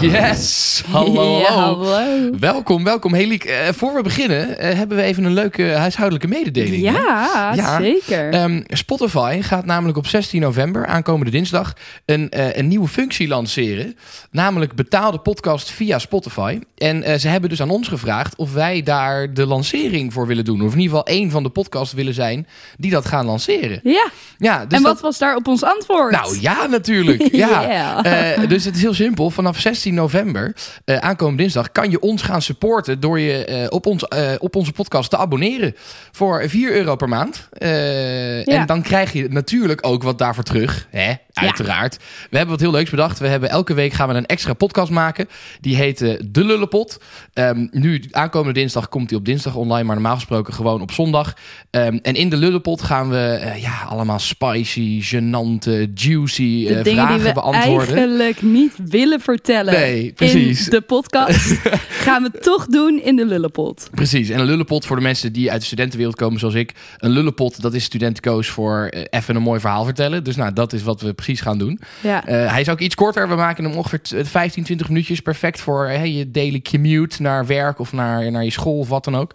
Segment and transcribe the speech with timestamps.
[0.00, 0.82] Yes!
[0.90, 1.84] Hallo, Ja, hallo.
[1.92, 2.30] hallo.
[2.38, 3.14] Welkom, welkom.
[3.14, 6.82] Hey Liek, eh, voor we beginnen eh, hebben we even een leuke huishoudelijke mededeling.
[6.82, 7.80] Ja, Ja.
[7.80, 8.30] zeker.
[8.32, 11.72] Ehm, Spotify gaat namelijk op 16 november, aankomende dinsdag,
[12.06, 13.96] een, eh, een nieuwe functie lanceren.
[14.30, 16.58] Namelijk betaalde podcast via Spotify.
[16.76, 20.62] En ze hebben dus aan ons gevraagd of wij daar de lancering voor willen doen.
[20.62, 22.46] Of in ieder geval één van de podcasts willen zijn
[22.78, 23.80] die dat gaan lanceren.
[23.82, 26.12] ja, Ja, dus en wat dat- was daar op ons antwoord?
[26.12, 27.28] nou ja, natuurlijk.
[27.32, 27.58] Ja.
[28.48, 29.30] Dus het is heel simpel.
[29.30, 30.54] Vanaf 16 november,
[30.84, 34.56] eh aankomende dinsdag, kan je ons gaan supporten door je eh, op, ons, eh, op
[34.56, 35.74] onze podcast te abonneren.
[36.12, 37.48] Voor 4 euro per maand.
[37.58, 38.44] Ja.
[38.44, 40.86] En dan krijg je natuurlijk ook wat daarvoor terug.
[40.90, 41.14] Hè?
[41.32, 41.96] Uiteraard.
[42.30, 43.18] We hebben wat heel leuks bedacht.
[43.18, 45.28] We hebben elke week gaan we een extra podcast maken.
[45.60, 47.00] Die heet De Lullenpot.
[47.32, 51.34] Ehm, nu, aankomende dinsdag komt die op dinsdag online, maar normaal gesproken gewoon op zondag.
[51.70, 57.32] Ehm, en in de Lullenpot gaan we ja, allemaal spicy, genante, juicy vragen die we
[57.32, 57.96] beantwoorden.
[57.96, 60.64] eigenlijk niet willen vertellen Nee, precies.
[60.64, 61.60] in de podcast,
[62.06, 63.88] gaan we toch doen in de lullenpot.
[63.94, 64.28] Precies.
[64.28, 66.72] En een lullenpot voor de mensen die uit de studentenwereld komen zoals ik.
[66.98, 70.24] Een lullenpot, dat is studentenkoos voor eh, even een mooi verhaal vertellen.
[70.24, 71.80] Dus nou, dat is wat we precies gaan doen.
[72.00, 72.26] Ja.
[72.26, 73.28] Eh, hij is ook iets korter.
[73.28, 75.20] We maken hem ongeveer t- 15, 20 minuutjes.
[75.20, 79.04] Perfect voor eh, je daily commute naar werk of naar, naar je school of wat
[79.04, 79.34] dan ook.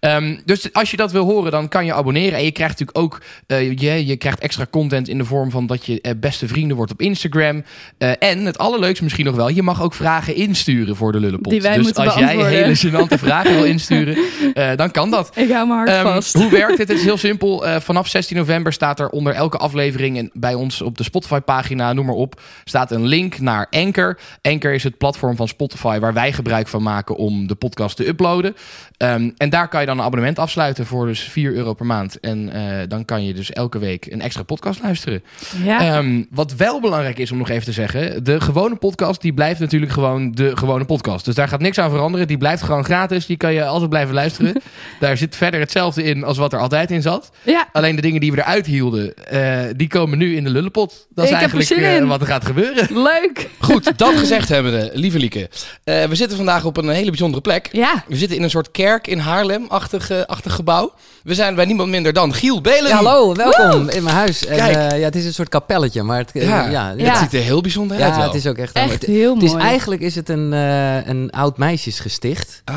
[0.00, 2.38] Ehm, dus als je dat wil horen, dan kan je abonneren.
[2.38, 5.66] En je krijgt natuurlijk ook eh, je, je krijgt extra content in de vorm van
[5.66, 7.64] dat je eh, beste vrienden wordt op Instagram.
[7.98, 11.52] Eh, en het allerleukste misschien nog wel, je mag ook vragen insturen voor de lullenpot.
[11.52, 14.16] Die wij dus als jij hele gênante vragen wil insturen,
[14.54, 15.30] eh, dan kan dat.
[15.36, 16.34] Ik hou hart Ehm, vast.
[16.34, 16.88] hoe werkt het?
[16.88, 17.66] Het is heel simpel.
[17.66, 21.92] Eh, vanaf 16 november staat er onder elke aflevering en bij ons op de Spotify-pagina,
[21.92, 24.18] noem maar op, staat een link naar Anchor.
[24.42, 28.08] Anchor is het platform van Spotify waar wij gebruik van maken om de podcast te
[28.08, 28.54] uploaden.
[28.96, 32.20] Ehm, en daar kan je dan een abonnement afsluiten voor dus 4 euro per maand.
[32.20, 35.22] En eh, dan kan je dus elke week een extra podcast luisteren.
[35.64, 35.80] ja.
[35.80, 38.24] Ehm, wat wel belangrijk is om nog even te zeggen.
[38.24, 41.24] De gewone podcast die blijft natuurlijk gewoon de gewone podcast.
[41.24, 42.26] Dus daar gaat niks aan veranderen.
[42.26, 43.26] Die blijft gewoon gratis.
[43.26, 44.54] Die kan je altijd blijven luisteren.
[45.00, 47.30] daar zit verder hetzelfde in als wat er altijd in zat.
[47.42, 47.68] ja.
[47.72, 51.06] Alleen de dingen die we eruit hielden, eh, die komen nu in de lullenpot.
[51.14, 52.06] Dat is Ik heb er eigenlijk zin eh, in.
[52.08, 52.88] wat er gaat gebeuren.
[53.02, 53.48] Leuk.
[53.58, 55.48] Goed, dat gezegd hebbende, lieve Lieke.
[55.84, 57.68] Eh, we zitten vandaag op een hele bijzondere plek.
[57.72, 58.04] Ja.
[58.08, 60.92] We zitten in een soort kerk in Haarlem-achtig eh, achtig gebouw.
[61.22, 62.88] We zijn bij niemand minder dan Giel Belen.
[62.88, 64.46] Ja, hallo, welkom in mijn huis.
[64.46, 64.76] En, Kijk.
[64.92, 67.16] eh, ja, het is een soort kapelletje, maar het, Ja, ja, ja, Het Ja.
[67.18, 68.24] ziet er heel bijzonder ja, uit wel.
[68.24, 68.72] het is ook echt...
[68.72, 69.61] Echt heel het is mooi.
[69.62, 72.62] Eigenlijk is het een, eh, een oud meisjesgesticht.
[72.64, 72.76] Ah,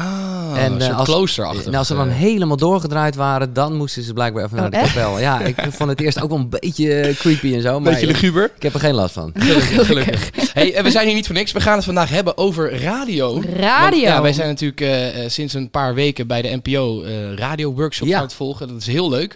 [0.55, 1.65] En, een eh, als- kloosterachtig.
[1.65, 2.15] en als ze dan eh.
[2.15, 4.93] helemaal doorgedraaid waren, dan moesten ze blijkbaar even naar de Oh, echt?
[4.93, 5.19] kapel.
[5.19, 8.51] Ja, ik vond het eerst ook wel een beetje creepy en zo, maar Beetje luguber.
[8.55, 9.31] ik heb er geen last van.
[9.37, 10.29] Gelukkig, gelukkig.
[10.53, 11.51] Hey, we zijn hier niet voor niks.
[11.51, 13.41] We gaan het vandaag hebben over radio.
[13.55, 13.89] Radio.
[13.89, 17.03] Want, ja, wij zijn natuurlijk sinds een paar weken bij de NPO
[17.35, 18.17] radio-workshops Ja.
[18.17, 18.67] aan het volgen.
[18.67, 19.35] Dat is heel leuk.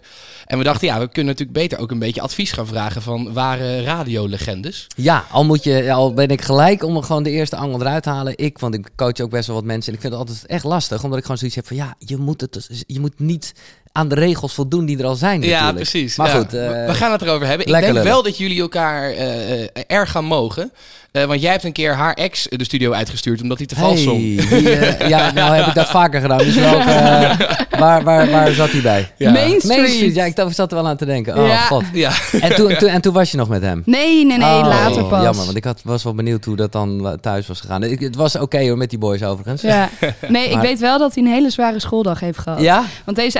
[0.50, 3.34] En we dachten, ja, we kunnen natuurlijk beter ook een beetje advies gaan vragen van
[3.34, 4.88] ware radiolegendes.
[4.96, 8.10] Ja, al, moet je, al ben ik gelijk om gewoon de eerste angel eruit te
[8.10, 8.38] halen.
[8.38, 9.88] Ik, want ik coach ook best wel wat mensen.
[9.88, 11.76] En ik vind het altijd echt lastig, omdat ik gewoon zoiets heb van...
[11.76, 13.54] Ja, je moet, het, je moet niet
[13.92, 15.76] aan de regels voldoen die er al zijn Ja, natuurlijk.
[15.76, 16.18] precies.
[16.18, 16.34] Maar Ja.
[16.38, 17.66] goed, eh, we- gaan het erover hebben.
[17.68, 18.04] Ik denk lullen.
[18.04, 20.72] wel dat jullie elkaar eh, eh, erg gaan mogen.
[21.12, 24.04] Eh, want jij hebt een keer haar ex de studio uitgestuurd omdat hij te vals
[24.04, 24.36] zong.
[24.38, 26.38] Hey, die, eh, ja, nou heb ik dat vaker gedaan.
[26.38, 29.12] Dus welke, eh, waar, waar, waar zat hij bij?
[29.18, 29.32] Ja.
[29.32, 29.78] Main Street.
[29.80, 31.38] Main Street, ja, ik dacht- zat er wel aan te denken.
[31.38, 31.58] Oh, Ja.
[31.58, 31.84] god.
[31.94, 32.12] Ja.
[32.42, 33.82] En toen, toen, en toen was je nog met hem?
[33.86, 35.24] Nee, nee, nee, Oh, later pas.
[35.24, 37.84] Jammer, want ik had, was wel benieuwd hoe dat dan thuis was gegaan.
[37.84, 39.62] Ik, het was oké hoor, met die boys overigens.
[39.62, 39.90] Ja.
[40.28, 42.62] Nee, ik weet wel dat hij een hele zware schooldag heeft gehad.
[42.62, 42.84] Ja?
[43.06, 43.40] Want deze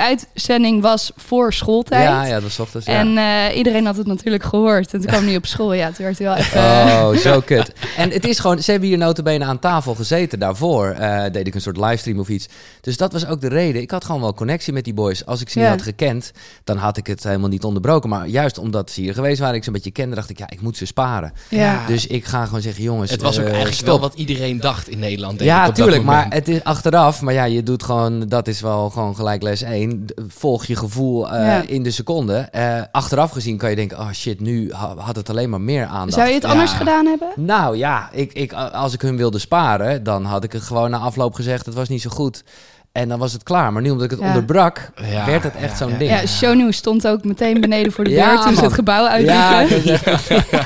[0.50, 2.02] uitzending was voor schooltijd.
[2.02, 2.92] Ja, ja, dat was ochtends, ja.
[2.92, 4.92] En eh, iedereen had het natuurlijk gehoord.
[4.94, 5.72] En toen kwam hij op school.
[5.72, 6.60] Ja, toen werd hij wel even...
[6.60, 7.72] Oh, zo kut.
[7.96, 10.38] En het is gewoon, ze hebben hier notabene aan tafel gezeten.
[10.38, 12.48] Daarvoor eh, deed ik een soort livestream of iets.
[12.80, 13.82] Dus dat was ook de reden.
[13.82, 15.26] Ik had gewoon wel connectie met die boys.
[15.26, 15.64] Als ik ze Ja.
[15.64, 16.32] niet had gekend,
[16.64, 18.08] dan had ik het helemaal niet onderbroken.
[18.08, 20.50] Maar juist omdat ze hier geweest waren, ik ze een beetje kende, dacht ik, ja,
[20.50, 21.32] ik moet ze sparen.
[21.48, 21.86] ja.
[21.86, 23.86] Dus ik ga gewoon zeggen, jongens, Het was ook eh, eigenlijk stop.
[23.88, 25.38] wel wat iedereen dacht in Nederland.
[25.38, 27.20] Denk ik, Ja, tuurlijk, maar het is achteraf.
[27.20, 30.04] Maar ja, je doet gewoon, dat is wel gewoon gelijk les 1.
[30.32, 31.62] Volg je gevoel eh, Ja.
[31.66, 32.36] in de seconde.
[32.36, 35.84] Eh, achteraf gezien kan je denken, oh shit, nu ha- had het alleen maar meer
[35.86, 36.12] aandacht.
[36.12, 37.28] Zou je het anders gedaan hebben?
[37.36, 40.98] Nou ja, ik, ik, als ik hun wilde sparen, dan had ik het gewoon na
[40.98, 42.44] afloop gezegd, het was niet zo goed.
[42.92, 43.72] En dan was het klaar.
[43.72, 44.26] Maar nu omdat ik het Ja.
[44.26, 45.96] onderbrak, Ja, werd het echt ja, zo'n ja.
[45.98, 46.10] ding.
[46.10, 49.08] Ja, shownieuws stond ook meteen beneden voor de Ja, deur toen ze het gebouw Ja,
[49.58, 50.12] uitliepen.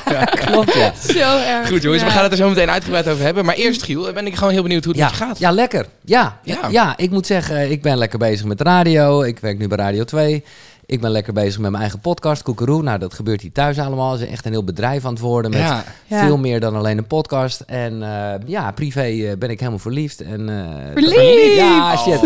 [0.05, 0.91] echt- klopt ja.
[1.13, 1.67] Zo erg.
[1.67, 2.13] Goed jongens, we Ja.
[2.13, 3.45] gaan het er zo meteen uitgebreid over hebben.
[3.45, 5.39] Maar eerst Giel, ben ik gewoon heel benieuwd hoe het Ja, met je gaat.
[5.39, 5.85] ja, lekker.
[6.03, 6.57] Ja, ja.
[6.61, 6.67] Ja.
[6.69, 9.21] ja, ik moet zeggen, ik ben lekker bezig met radio.
[9.23, 10.43] Ik werk nu bij Radio 2.
[10.87, 12.81] Ik ben lekker bezig met mijn eigen podcast, Koekeroe.
[12.83, 14.15] Nou, dat gebeurt hier thuis allemaal.
[14.15, 15.83] Ze is echt een heel bedrijf aan het worden met Ja.
[16.05, 16.25] Ja.
[16.25, 17.59] veel meer dan alleen een podcast.
[17.61, 20.21] En eh, ja, privé eh, ben ik helemaal verliefd.
[20.21, 21.55] En, eh, Verliefd?
[21.55, 22.13] Ja, shit.
[22.13, 22.21] Oh,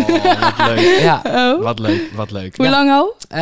[0.58, 1.00] wat leuk.
[1.02, 2.56] Ja, Oh, Wat leuk, wat leuk.
[2.58, 2.72] hoe Ja.
[2.72, 3.16] lang al?
[3.30, 3.40] eh,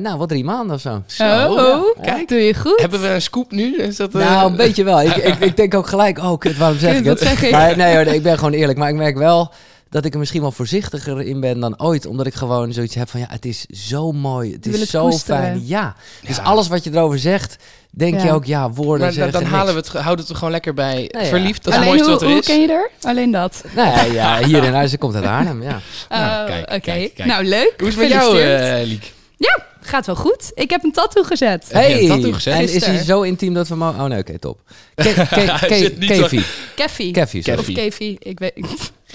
[0.00, 1.02] nou, wat drie maanden of zo.
[1.06, 2.02] Zo, oh, oh.
[2.02, 2.28] Kijk.
[2.28, 2.80] doe je goed.
[2.80, 3.76] Hebben we een scoop nu?
[3.76, 5.02] Is dat, Nou, een beetje wel.
[5.02, 7.18] Ik, ik, ik denk ook gelijk, oh kut, waarom zeg Kut, ik het?
[7.18, 7.50] zeg ik?
[7.50, 8.78] Maar nee hoor, ik ben gewoon eerlijk.
[8.78, 9.52] Maar ik merk wel
[9.94, 12.06] dat ik er misschien wel voorzichtiger in ben dan ooit.
[12.06, 14.52] Omdat ik gewoon zoiets heb van, ja, het is zo mooi.
[14.52, 15.40] Het is het zo koesteren.
[15.42, 15.66] fijn.
[15.66, 15.94] Ja.
[16.26, 16.42] Dus Ja.
[16.42, 17.56] alles wat je erover zegt,
[17.90, 18.24] denk Ja.
[18.24, 20.52] je ook, ja, woorden Maar dan, zeggen dan halen we het, houden we het gewoon
[20.52, 21.24] lekker bij ja.
[21.24, 21.64] verliefd.
[21.64, 22.46] Dat is het mooiste hoe, wat er hoe is.
[22.46, 22.90] ken je er?
[23.00, 23.64] Alleen dat.
[23.76, 24.02] Nou ja,
[24.38, 25.80] ja, hier in huis komt uit Arnhem, ja.
[26.08, 27.28] Nou, Oh, kijk, Oké, kijk, kijk.
[27.28, 27.74] nou leuk.
[27.78, 29.12] Hoe is het met jou, eh Liek?
[29.36, 30.50] Ja, gaat wel goed.
[30.54, 31.68] Ik heb een tattoo gezet.
[32.08, 32.54] Tattoo gezet?
[32.54, 34.00] En is hij zo intiem dat we mogen...
[34.00, 34.60] Oh nee, oké, top.
[34.94, 36.44] Kevi.
[36.74, 37.12] Keffie.
[37.12, 37.58] Kevi, sorry.
[37.58, 38.16] Of Kevi.
[38.18, 38.54] Ik weet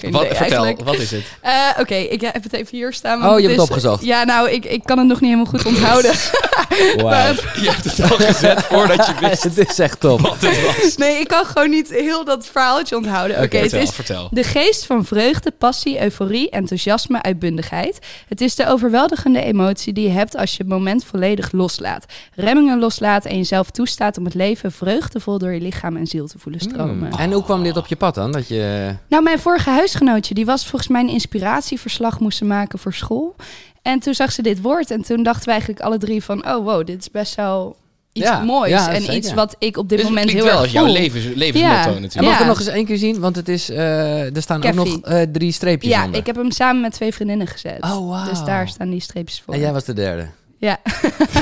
[0.00, 0.90] geen Wat, idee vertel, eigenlijk.
[0.90, 1.22] wat is het?
[1.40, 3.18] Eh, Oké, ik heb het even hier staan.
[3.18, 4.04] Oh, je hebt het is- opgezocht.
[4.04, 6.10] Ja, nou, ik, ik kan het nog niet helemaal goed onthouden.
[7.02, 7.32] Wauw.
[7.60, 10.20] Je hebt het al gezet voordat je wist Het is echt top.
[10.20, 10.96] wat het was.
[10.96, 13.36] nee, ik kan gewoon niet heel dat verhaaltje onthouden.
[13.42, 14.28] Oké, het vertel, is vertel.
[14.30, 17.98] de geest van vreugde, passie, euforie, enthousiasme, uitbundigheid.
[18.28, 22.04] Het is de overweldigende emotie die je hebt als je het moment volledig loslaat.
[22.34, 26.38] Remmingen loslaat en jezelf toestaat om het leven vreugdevol door je lichaam en ziel te
[26.38, 27.10] voelen stromen.
[27.18, 28.32] En hoe kwam dit op je pad dan?
[28.32, 28.94] Dat je...
[29.08, 33.36] Nou, mijn vorige huisgenootje, die was volgens mij een inspiratieverslag moesten maken voor school.
[33.82, 36.64] En toen zag ze dit woord en toen dachten we eigenlijk alle drie van, oh
[36.64, 37.76] wow, dit is best wel
[38.12, 38.70] iets Ja, moois.
[38.70, 39.14] ja, en zeker.
[39.16, 41.84] iets wat ik op dit Dit moment heel wel erg als jouw levens, levensmotto Ja.
[41.84, 42.14] natuurlijk.
[42.14, 42.38] En mag ik Ja.
[42.38, 43.20] hem nog eens één keer zien?
[43.20, 46.20] Want het is, eh, er staan ook nog eh, drie streepjes Ja, onder.
[46.20, 47.82] ik heb hem samen met twee vriendinnen gezet.
[47.82, 48.28] Oh, wauw.
[48.28, 49.54] Dus daar staan die streepjes voor.
[49.54, 50.28] En jij was de derde.
[50.60, 50.78] Ja.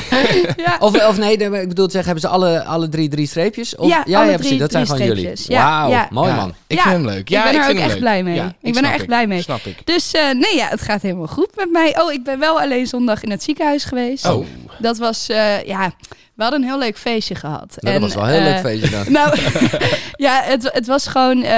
[0.56, 0.76] ja.
[0.78, 3.76] Of, of nee, nee, ik bedoel te zeggen, hebben ze alle, alle drie drie streepjes?
[3.76, 4.58] Of, Ja, alle drie- precies.
[4.58, 5.30] Dat zijn gewoon jullie.
[5.46, 6.08] Ja, Wauw, ja.
[6.10, 6.54] mooi Ja, man.
[6.66, 7.28] Ik Ja, vind hem leuk.
[7.28, 7.98] Ja, ik ben er vind ook hem echt leuk.
[8.00, 8.34] blij mee.
[8.34, 9.42] Ja, Ik ben er echt blij mee.
[9.42, 9.86] Snap ik.
[9.86, 12.00] Dus eh, nee, ja, het gaat helemaal goed met mij.
[12.00, 14.26] Oh, ik ben wel alleen zondag in het ziekenhuis geweest.
[14.28, 14.46] Oh,
[14.78, 15.92] Dat was, eh, ja,
[16.38, 17.76] we hadden een heel leuk feestje gehad.
[17.80, 19.12] Nou, En, dat was wel een heel eh, leuk feestje dan.
[19.18, 19.38] Nou,
[20.26, 21.42] ja, het, het was gewoon...
[21.42, 21.50] eh,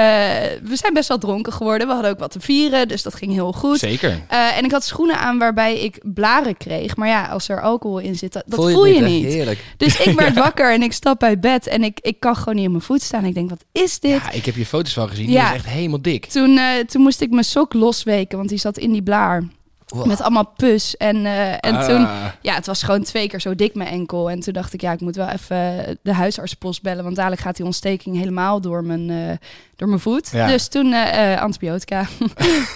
[0.63, 1.87] we zijn best wel dronken geworden.
[1.87, 3.79] We hadden ook wat te vieren, dus dat ging heel goed.
[3.79, 4.19] zeker.
[4.27, 6.95] Eh, en ik had schoenen aan waarbij ik blaren kreeg.
[6.95, 9.25] Maar ja, als er alcohol in zit, dat, dat Voel voel, je, je het niet.
[9.25, 9.63] Heerlijk.
[9.77, 12.65] Dus ik werd wakker en ik stap uit bed en ik, ik kan gewoon niet
[12.65, 13.25] op mijn voet staan.
[13.25, 14.11] Ik denk, wat is dit?
[14.11, 15.25] Ja, ik heb je foto's wel gezien.
[15.25, 15.49] Die Ja.
[15.49, 16.25] is echt helemaal dik.
[16.25, 19.43] Toen, eh, toen moest ik mijn sok losweken, want die zat in die blaar.
[19.91, 20.05] Wow.
[20.05, 20.97] Met allemaal pus.
[20.97, 21.85] En, eh, en Ah.
[21.85, 22.07] toen,
[22.41, 24.29] ja, het was gewoon twee keer zo dik mijn enkel.
[24.29, 27.03] En toen dacht ik, ja, ik moet wel even de huisartsenpost bellen.
[27.03, 29.37] Want dadelijk gaat die ontsteking helemaal door mijn, eh,
[29.81, 30.29] door mijn voet.
[30.31, 30.47] Ja.
[30.47, 32.07] Dus toen eh, eh, antibiotica.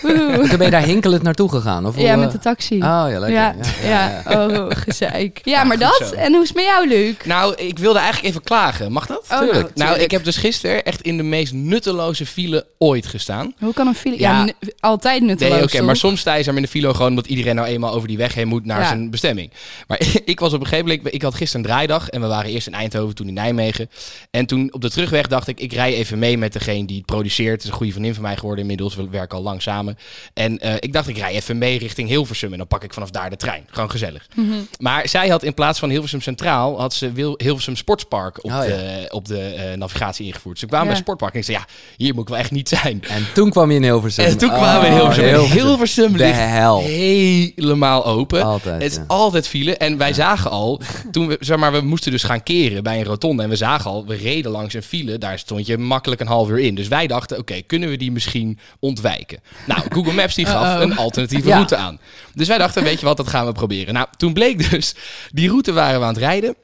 [0.01, 1.85] Toen ben je daar hinkelend naartoe gegaan?
[1.85, 2.19] Of hoe, ja, eh?
[2.19, 2.75] met de taxi.
[2.75, 3.29] Oh ja, lekker.
[3.29, 5.41] ja, Ja, ja, oh, gezeik.
[5.43, 6.07] Ja, maar dat.
[6.09, 6.15] zo.
[6.15, 7.15] En hoe is het met jou, Luc?
[7.25, 8.91] Nou, ik wilde eigenlijk even klagen.
[8.91, 9.25] Mag dat?
[9.31, 9.75] Oh, tuurlijk.
[9.75, 13.53] Nou, ik heb dus gisteren echt in de meest nutteloze file ooit gestaan.
[13.59, 14.19] Hoe kan een file...
[14.19, 14.47] Ja,
[14.79, 17.67] altijd nutteloos, Nee, oké, maar soms sta je in de file gewoon omdat iedereen nou
[17.67, 18.87] eenmaal over die weg heen moet naar Ja.
[18.87, 19.51] zijn bestemming.
[19.87, 22.49] Maar ik was op een gegeven moment, ik had gisteren een draaidag en we waren
[22.51, 23.89] eerst in Eindhoven, toen in Nijmegen.
[24.31, 27.05] En toen op de terugweg dacht ik, ik rij even mee met degene die het
[27.05, 27.51] produceert.
[27.51, 29.97] Het is een goede vriendin van mij geworden inmiddels, we werken al lang samen.
[30.33, 33.09] En eh, ik dacht, ik rij even mee richting Hilversum en dan pak ik vanaf
[33.09, 33.63] daar de trein.
[33.71, 34.27] Gewoon gezellig.
[34.35, 34.49] Mhm.
[34.79, 38.57] Maar zij had in plaats van Hilversum Centraal, had ze Wil- Hilversum Sportspark op Oh,
[38.57, 38.65] ja.
[38.65, 40.53] de, op de eh, navigatie ingevoerd.
[40.55, 40.87] Dus ik kwam Ja.
[40.87, 41.65] bij Sportpark en ik zei, ja,
[41.97, 43.03] hier moet ik wel echt niet zijn.
[43.07, 44.25] En toen kwam je in Hilversum.
[44.25, 45.57] En toen kwamen we in Oh, Hilversum.
[45.61, 46.79] Hilversum De ligt hel.
[46.81, 48.43] helemaal open.
[48.43, 49.03] Altijd, Het is ja.
[49.07, 49.77] altijd file.
[49.77, 53.05] En wij zagen al, toen we, zeg maar, we moesten dus gaan keren bij een
[53.05, 53.43] rotonde.
[53.43, 55.17] En we zagen al, we reden langs een file.
[55.17, 56.75] Daar stond je makkelijk een half uur in.
[56.75, 59.39] Dus wij dachten, oké, kunnen we die misschien ontwijken?
[59.67, 60.81] Nou, Google Maps die gaf Uh-oh.
[60.81, 61.55] een alternatieve Ja.
[61.55, 61.99] route aan.
[62.33, 63.93] Dus wij dachten, weet je wat, dat gaan we proberen.
[63.93, 64.95] Nou, toen bleek dus,
[65.31, 66.55] die route waren we aan het rijden.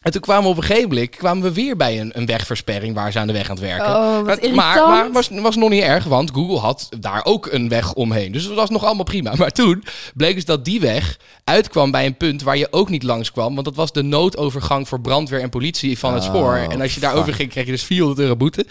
[0.00, 2.94] En toen kwamen we op een gegeven moment kwamen we weer bij een, een wegversperring
[2.94, 3.86] waar ze aan de weg aan het werken.
[3.96, 7.46] Oh, wat maar maar, maar was, was nog niet erg, want Google had daar ook
[7.52, 8.32] een weg omheen.
[8.32, 9.34] Dus dat was nog allemaal prima.
[9.36, 13.02] Maar toen bleek dus dat die weg uitkwam bij een punt waar je ook niet
[13.02, 13.52] langs kwam.
[13.54, 16.54] Want dat was de noodovergang voor brandweer en politie van het Oh, spoor.
[16.56, 17.34] En als je daar fuck.
[17.34, 18.66] ging, kreeg je dus 400 euro boete.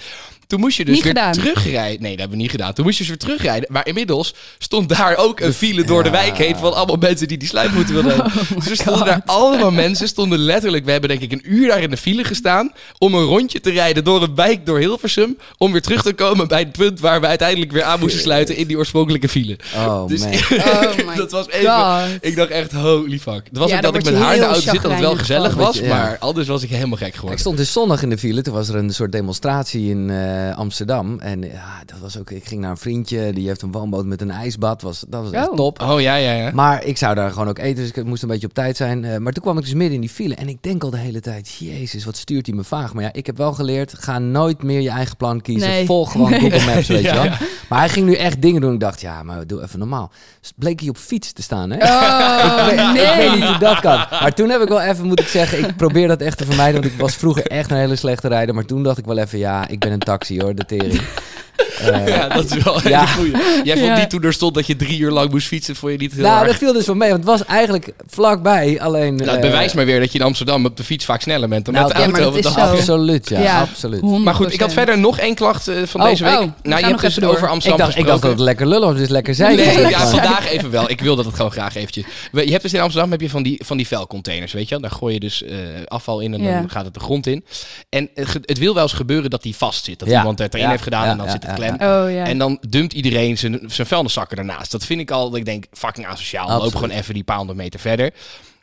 [0.56, 1.32] Toen moest je dus Niet weer gedaan.
[1.34, 2.02] terugrijden.
[2.02, 2.74] Nee, dat hebben we niet gedaan.
[2.74, 3.70] Toen moest je dus weer terugrijden.
[3.72, 7.38] Maar inmiddels stond daar ook een file door de wijk heen van allemaal mensen die
[7.38, 8.16] die sluit moeten willen.
[8.26, 11.68] Oh dus er stonden daar allemaal mensen, stonden letterlijk, we hebben denk ik een uur
[11.68, 15.38] daar in de file gestaan om een rondje te rijden door een wijk door Hilversum,
[15.58, 18.56] om weer terug te komen bij het punt waar we uiteindelijk weer aan moesten sluiten
[18.56, 19.58] in die oorspronkelijke file.
[19.76, 20.32] Oh Dus man.
[20.66, 22.18] Oh my dat was even, God.
[22.22, 23.42] ik dacht echt holy fuck.
[23.50, 25.16] Het was Ja, ook dat ik met haar in de auto zit, dat het wel
[25.16, 25.88] gezellig was, Ja.
[25.88, 27.40] maar anders was ik helemaal gek Ik geworden.
[27.40, 28.42] stond dus zondag in de file.
[28.42, 31.20] Toen was er een soort demonstratie in, eh, eh, Amsterdam.
[31.20, 34.22] En ja, dat was ook, ik ging naar een vriendje, die heeft een woonboot met
[34.22, 34.82] een ijsbad.
[34.82, 35.56] Was, dat was echt Oh.
[35.56, 35.82] top.
[35.82, 36.52] Oh ja, ja, ja.
[36.54, 39.06] Maar ik zou daar gewoon ook eten, dus ik moest een beetje op tijd zijn.
[39.06, 40.98] Eh, maar toen kwam ik dus midden in die file en ik denk al de
[40.98, 41.56] hele tijd...
[41.60, 42.94] Jezus, wat stuurt hij me vaag.
[42.94, 45.70] Maar ja, ik heb wel geleerd, ga nooit meer je eigen plan kiezen.
[45.70, 45.86] Nee.
[45.86, 46.40] Volg gewoon Nee.
[46.40, 47.24] Google Maps, weet Ja, je wel.
[47.24, 47.38] ja.
[47.70, 48.74] Maar hij ging nu echt dingen doen.
[48.74, 50.12] Ik dacht, ja, maar doe even normaal.
[50.42, 51.78] Dus bleek hij op fiets te staan, hè?
[51.78, 53.30] Oh, Ik weet nee.
[53.36, 53.98] niet hoe dat kan.
[54.12, 56.82] Maar toen heb ik wel even, moet ik zeggen, ik probeer dat echt te vermijden.
[56.82, 58.56] Want ik was vroeger echt een hele slechte rijder.
[58.56, 61.02] Maar toen dacht ik wel even, ja, ik ben een taxi hoor, de tering.
[61.80, 63.06] Eh, Ja, dat is wel een Ja.
[63.06, 63.32] goeie.
[63.64, 63.98] Jij vond Ja.
[63.98, 66.22] niet toen er stond dat je drie uur lang moest fietsen, vond je niet heel
[66.24, 66.48] nou, erg.
[66.48, 67.10] dat viel dus wel mee.
[67.10, 69.16] Want het was eigenlijk vlakbij, alleen...
[69.16, 71.50] Nou, het eh, bewijst maar weer dat je in Amsterdam op de fiets vaak sneller
[71.50, 72.36] bent dan Nou, met de ja, maar auto.
[72.42, 72.60] dat is zo.
[72.60, 73.60] Absoluut, ja, Ja.
[73.60, 74.02] absoluut.
[74.02, 74.24] 100%.
[74.24, 76.34] Maar goed, ik had verder nog één klacht eh, van Oh, deze week.
[76.34, 77.48] oh, we nou, je hebt nog dus het over.
[77.50, 79.56] Amsterdam Ik dacht, ik dacht dat het lekker lullen was, dus lekker zijn.
[79.56, 80.90] Nee, ja, vandaag even wel.
[80.90, 82.06] Ik wil dat het gewoon graag eventjes.
[82.32, 84.80] Je hebt dus in Amsterdam heb je van die, van die vuilcontainers, weet je wel.
[84.82, 86.60] Daar gooi je dus eh, afval in en Ja.
[86.60, 87.46] dan gaat het de grond in.
[87.90, 90.00] En het, het wil wel eens gebeuren dat die vast zit.
[90.00, 90.18] Dat Ja.
[90.18, 90.72] iemand het erin Ja.
[90.72, 91.90] heeft gedaan en dan zit het klem.
[91.90, 92.26] Oh ja.
[92.26, 94.72] En dan dumpt iedereen zijn, zijn vuilniszakken ernaast.
[94.72, 96.48] Dat vind ik al, dat ik denk, fucking asociaal.
[96.48, 96.76] Loop Absoluut.
[96.76, 98.14] gewoon even die paar honderd meter verder.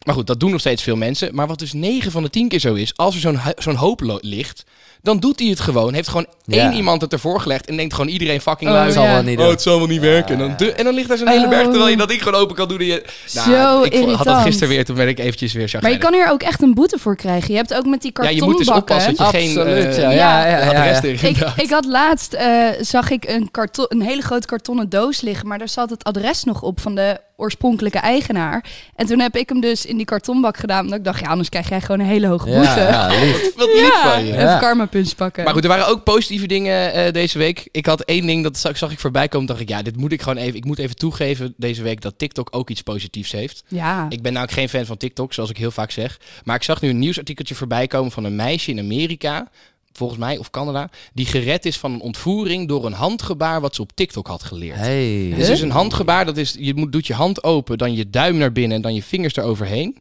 [0.05, 1.35] Maar goed, dat doen nog steeds veel mensen.
[1.35, 4.19] Maar wat dus 9 van de 10 keer zo is, als er zo'n zo'n hoop
[4.21, 4.65] ligt,
[5.03, 5.95] dan doet hij het gewoon.
[5.95, 6.63] Heeft gewoon Ja.
[6.63, 8.93] één iemand het ervoor gelegd en denkt gewoon iedereen fucking Oh, lui.
[8.93, 9.13] zal ja.
[9.13, 9.53] wel niet Oh, doen.
[9.53, 10.33] het zal wel niet werken.
[10.35, 12.41] En dan, de- en dan ligt daar zo'n hele berg, terwijl je dat ding gewoon
[12.41, 12.79] open kan doen.
[12.79, 13.03] En je,
[13.35, 15.77] Nou, Zo ik vond- had dat gisteren weer, toen ben ik eventjes weer maar je
[15.79, 16.03] chagrijnig.
[16.03, 17.51] kan hier ook echt een boete voor krijgen.
[17.51, 18.49] Je hebt ook met die Ja, je kartonbakken.
[18.49, 20.11] moet dus oppassen dat je geen Absoluut, eh, ja.
[20.11, 21.03] ja, ja, ja, adres ja.
[21.03, 25.21] erin Ik, ik had laatst, eh, zag ik een, karton, een hele grote kartonnen doos
[25.21, 28.65] liggen, maar daar zat het adres nog op van de oorspronkelijke eigenaar.
[28.97, 31.49] En toen heb ik hem dus in die kartonbak gedaan, omdat ik dacht, ja, anders
[31.49, 32.61] krijg jij gewoon een hele hoge boete.
[32.81, 33.55] Ja, ja, lief.
[33.57, 34.33] Wat lief van je.
[34.33, 34.59] even Ja.
[34.59, 35.45] karma punch pakken.
[35.45, 37.69] Maar goed, er waren ook positieve dingen eh, deze week.
[37.71, 39.47] Ik had één ding, dat zag, zag ik voorbij komen.
[39.47, 40.57] dacht ik, ja, dit moet ik gewoon even...
[40.57, 43.65] Ik moet even toegeven deze week dat TikTok ook iets positiefs heeft.
[43.69, 44.07] Ja.
[44.09, 46.21] Ik ben nou ook geen fan van TikTok, zoals ik heel vaak zeg.
[46.45, 49.49] Maar ik zag nu een nieuwsartikeltje voorbij komen van een meisje in Amerika...
[49.93, 53.83] Volgens mij, of Canada, die gered is van een ontvoering door een handgebaar wat ze
[53.83, 54.77] op TikTok had geleerd.
[54.77, 55.27] Hey.
[55.31, 58.11] Het is dus een handgebaar, dat is, je moet, doet je hand open, dan je
[58.11, 59.97] duim naar binnen en dan je vingers eroverheen.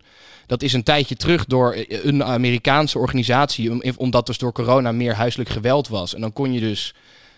[0.48, 4.92] Dat is een tijdje terug door eh, een Amerikaanse organisatie, om- omdat dus door corona
[4.92, 6.16] meer huiselijk geweld was.
[6.16, 6.94] En dan kon je dus,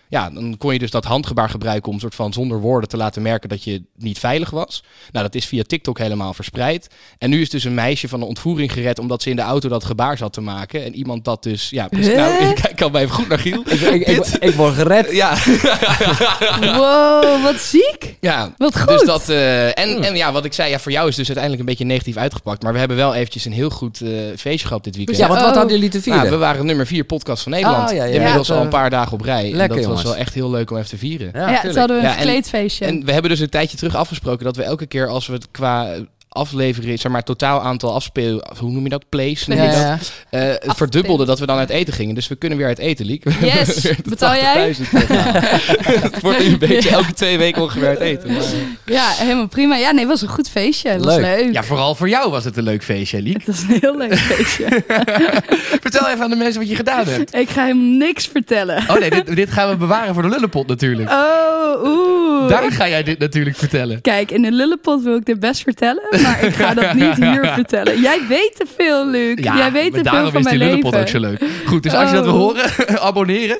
[0.08, 3.22] ja, dan kon je dus dat handgebaar gebruiken om soort van zonder woorden te laten
[3.22, 4.82] merken dat je niet veilig was.
[5.12, 6.88] Nou, dat is via TikTok helemaal verspreid.
[7.18, 9.68] En nu is dus een meisje van een ontvoering gered omdat ze in de auto
[9.68, 10.84] dat gebaar zat te maken.
[10.84, 13.62] En iemand dat dus, ja, precies, nou, ik kijk al bij even goed naar Giel.
[13.66, 15.10] Ik, ik, ik, Dit- ik word gered.
[15.12, 15.34] Ja,
[16.78, 18.16] Wow, wat ziek.
[18.20, 18.52] ja.
[18.58, 18.88] Wat goed.
[18.88, 21.60] Dus dat, eh, en, en ja, wat ik zei, ja, voor jou is dus uiteindelijk
[21.64, 22.62] een beetje negatief uitgepakt.
[22.62, 25.18] Maar we hebben wel eventjes een heel goed eh, feestje gehad dit weekend.
[25.18, 25.56] Ja, want wat Oh.
[25.56, 26.20] hadden jullie te vieren?
[26.20, 27.90] Nou, we waren nummer 4 podcast van Nederland.
[27.90, 28.12] Oh, ja, ja.
[28.14, 29.50] Inmiddels Ja, al een paar dagen op rij.
[29.50, 30.18] en lekker, dat was jongens.
[30.18, 31.30] wel echt heel leuk om even te vieren.
[31.34, 31.78] ja, toen tuurlijk.
[31.78, 32.84] hadden we een Ja, en- verkleedfeestje.
[32.84, 35.50] En we hebben dus een tijdje terug afgesproken dat we elke keer als we het
[35.50, 35.94] qua
[36.34, 39.08] aflevering, zeg maar, totaal aantal afspeel, hoe noem je dat?
[39.08, 40.12] Plays, noem je Ja, dat?
[40.30, 42.14] Eh, het verdubbelde dat we dan uit eten gingen.
[42.14, 43.24] Dus we kunnen weer uit eten, Liek.
[43.40, 43.86] Yes.
[44.04, 44.74] Betaal jij?
[44.76, 45.32] 80.000 teruggaan.
[46.12, 46.96] het wordt nu een beetje Ja.
[46.96, 48.32] elke twee weken ongeveer uit eten.
[48.32, 48.42] Maar-
[48.84, 49.76] Ja, helemaal prima.
[49.76, 50.88] Ja, nee, het was een goed feestje.
[50.88, 51.24] Het was Leuk.
[51.24, 51.52] leuk.
[51.52, 53.36] Ja, vooral voor jou was het een leuk feestje, Liek.
[53.36, 54.66] Het was een heel leuk feestje.
[55.84, 57.34] Vertel even aan de mensen wat je gedaan hebt.
[57.34, 58.76] ik ga hem niks vertellen.
[58.90, 61.10] Oh nee, dit, dit gaan we bewaren voor de lullenpot natuurlijk.
[61.10, 62.48] Oh, oeh.
[62.48, 64.00] Daar ga jij dit natuurlijk vertellen.
[64.00, 67.46] Kijk, in de lullenpot wil ik dit best vertellen, maar ik ga dat niet hier
[67.54, 68.00] vertellen.
[68.00, 69.38] Jij weet te veel, Luc.
[69.42, 71.00] Jij weet maar te veel daarom van is die mijn lullenpot leven.
[71.00, 71.50] ook zo leuk.
[71.66, 72.40] Goed, dus als je dat wil Oh.
[72.40, 73.58] horen, abonneren.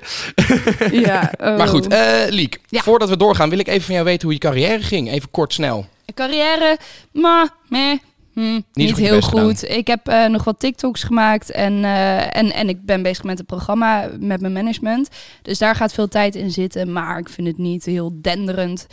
[1.06, 1.56] Ja, oh.
[1.56, 2.80] Maar goed, eh Liek, Ja.
[2.82, 5.10] voordat we doorgaan wil ik even van jou weten hoe je carrière ging.
[5.10, 5.86] Even kort, snel.
[6.14, 6.78] Carrière,
[7.12, 7.98] ma, meh.
[8.34, 9.68] hm, niet heel goed.
[9.70, 13.38] Ik heb eh, nog wat TikToks gemaakt en, eh, en, en ik ben bezig met
[13.38, 15.08] een programma met mijn management.
[15.42, 18.86] Dus daar gaat veel tijd in zitten, maar ik vind het niet heel denderend.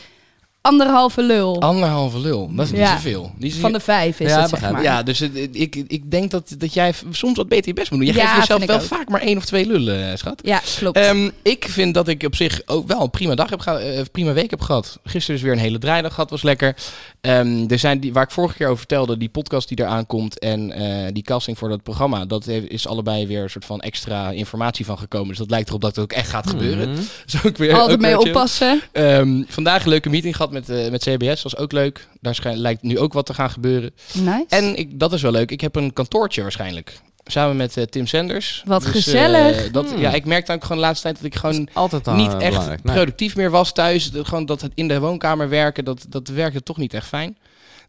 [0.61, 2.91] Anderhalve lul Anderhalve lul, dat is niet Ja.
[2.95, 3.31] zoveel.
[3.37, 4.83] Die is van de vijf is Ja, het, zeg maar.
[4.83, 8.07] Ja, dus ik, ik denk dat, dat jij soms wat beter je best moet doen.
[8.09, 8.81] Je Ja, geeft jezelf wel ook.
[8.81, 10.39] vaak maar één of twee lullen, eh, schat.
[10.43, 10.97] Ja, klopt.
[10.97, 14.01] Ehm, ik vind dat ik op zich ook wel een prima dag heb gehad, eh,
[14.11, 14.99] prima week heb gehad.
[15.03, 16.75] Gisteren is weer een hele draaidag gehad, was lekker.
[17.21, 20.39] Ehm, er zijn die, waar ik vorige keer over vertelde, die podcast die eraan komt
[20.39, 23.79] en eh, die casting voor dat programma, dat heeft- is allebei weer een soort van
[23.79, 25.27] extra informatie van gekomen.
[25.27, 26.95] Dus dat lijkt erop dat het ook echt gaat gebeuren.
[27.25, 28.81] Dus ook weer, Altijd ook mee oppassen.
[28.91, 32.07] Ehm, vandaag een leuke meeting gehad met, eh, met CBS, was ook leuk.
[32.21, 33.91] Daar lijkt nu ook wat te gaan gebeuren.
[34.13, 34.45] Nice.
[34.49, 35.51] En ik, dat is wel leuk.
[35.51, 36.99] Ik heb een kantoortje waarschijnlijk.
[37.25, 38.63] Samen met eh, Tim Sanders.
[38.65, 39.71] Wat eh, gezellig.
[39.71, 39.99] dat, Hmm.
[39.99, 42.39] Ja, ik merkte ook gewoon de laatste tijd dat ik gewoon Altijd al, niet eh,
[42.41, 42.83] echt belangrijk.
[42.83, 42.95] Nee.
[42.95, 44.11] productief meer was thuis.
[44.11, 47.37] Dat, gewoon dat het in de woonkamer werken, dat, dat werkte toch niet echt fijn.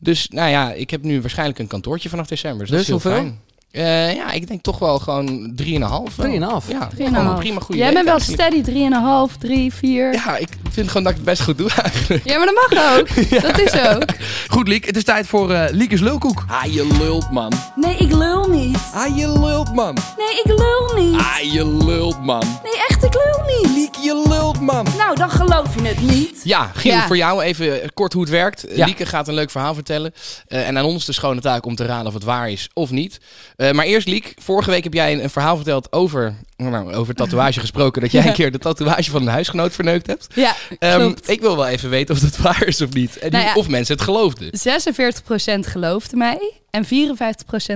[0.00, 2.60] Dus nou ja, ik heb nu waarschijnlijk een kantoortje vanaf december.
[2.60, 3.30] Dus, dat Dus is heel hoeveel?
[3.30, 3.40] fijn.
[3.72, 6.16] Eh, ja, ik denk toch wel gewoon 3,5.
[6.16, 6.60] wel.
[6.62, 6.68] 3,5?
[6.70, 6.96] Ja, 3,5.
[6.96, 8.64] gewoon een prima goede Jij bent wel eigenlijk.
[8.64, 10.12] steady, 3,5, 3, 4.
[10.12, 10.22] Ja.
[10.24, 12.24] Ja, ik vind gewoon dat ik het best goed doe eigenlijk.
[12.36, 13.08] maar dat mag ook.
[13.48, 14.04] Dat is ook.
[14.48, 16.44] Goed, Liek, het is tijd voor eh Liekes Lulkoek.
[16.48, 17.52] Ah, je lult, man.
[17.76, 18.78] Nee, ik lul niet.
[18.94, 19.94] Ah, je lult, man.
[20.16, 21.20] Nee, ik lul niet.
[21.20, 22.42] Ah, je lult, man.
[22.62, 23.70] Nee, echt, ik lul niet.
[23.76, 24.86] Liek, je lult, man.
[24.96, 26.40] Nou, dan geloof je het niet.
[26.44, 27.06] Ja, Giel, Ja.
[27.06, 28.64] voor jou even kort hoe het werkt.
[28.74, 28.84] Ja.
[28.84, 30.12] Lieke gaat een leuk verhaal vertellen.
[30.46, 32.90] Eh, en aan ons de schone taak om te raden of het waar is of
[32.90, 33.20] niet.
[33.62, 37.14] Eh, maar eerst, Liek, vorige week heb jij een, een verhaal verteld over, nou, over
[37.14, 38.02] tatoeage gesproken.
[38.02, 38.28] Dat jij Ja.
[38.28, 40.26] een keer de tatoeage van een huisgenoot verneukt hebt.
[40.34, 43.18] Ja, Ehm, ik wil wel even weten of dat waar is of niet.
[43.18, 43.54] En Nou ja.
[43.54, 44.50] Of mensen het geloofden.
[44.52, 46.88] 46% geloofde mij en 54%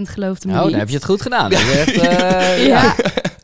[0.08, 0.70] geloofde me Oh, niet.
[0.70, 1.52] dan heb je het goed gedaan.
[1.52, 2.94] Echt, eh, ja,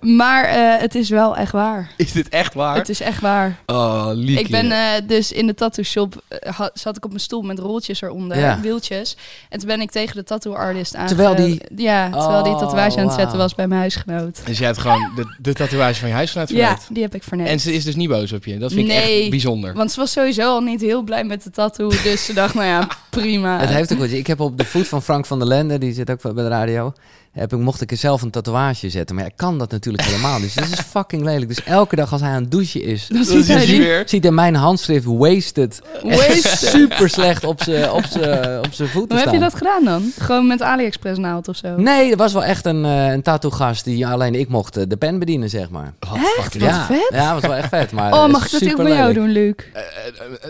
[0.03, 1.91] maar eh, het is wel echt waar.
[1.97, 2.77] Is dit echt waar?
[2.77, 3.57] Het is echt waar.
[3.67, 4.41] Oh, Lieke.
[4.43, 7.59] Ik ben eh, dus in de tattoo shop, eh, zat ik op mijn stoel met
[7.59, 8.61] rolletjes eronder, Ja.
[8.61, 9.17] wieltjes.
[9.49, 11.07] En toen ben ik tegen de tattoo artist aan.
[11.07, 14.47] Terwijl die- Ja, terwijl die Oh, tatoeage aan het zetten was bij mijn huisgenoot.
[14.47, 16.87] Dus jij hebt gewoon de, de tatoeage van je huisgenoot Ja, verneukt.
[16.95, 17.51] die heb ik verneukt.
[17.51, 18.59] En ze is dus niet boos op je.
[18.59, 19.75] Dat vind ik echt bijzonder.
[19.75, 21.89] Want ze was sowieso al niet heel blij met de tattoo.
[21.89, 23.59] Dus ze dacht, nou ja, prima.
[23.61, 24.11] Het heeft ook wat.
[24.11, 26.49] Ik heb op de voet van Frank van der Lende, die zit ook bij de
[26.49, 26.93] radio.
[27.33, 29.17] Heb ik, mocht ik er zelf een tatoeage zetten.
[29.17, 30.55] Maar ik kan dat natuurlijk helemaal niet.
[30.55, 31.49] Dus dat is fucking lelijk.
[31.49, 34.03] Dus elke dag als hij aan het douchen is, Dat ziet hij weer.
[34.07, 35.81] ziet hij mijn handschrift wasted.
[36.03, 36.59] Wasted.
[36.77, 39.33] Super slecht op zijn op op voeten Hoe heb staan.
[39.33, 40.13] je dat gedaan dan?
[40.19, 41.77] Gewoon met AliExpress naald of zo?
[41.77, 44.97] Nee, er was wel echt een, eh een tattoo-gast die alleen ik mocht eh, de
[44.97, 45.93] pen bedienen, zeg maar.
[46.39, 46.59] Echt?
[46.59, 47.09] Wat ja, vet.
[47.13, 47.93] Ja, was wel echt vet.
[47.93, 49.55] Maar Oh, mag ik dat ook bij jou doen, Luc?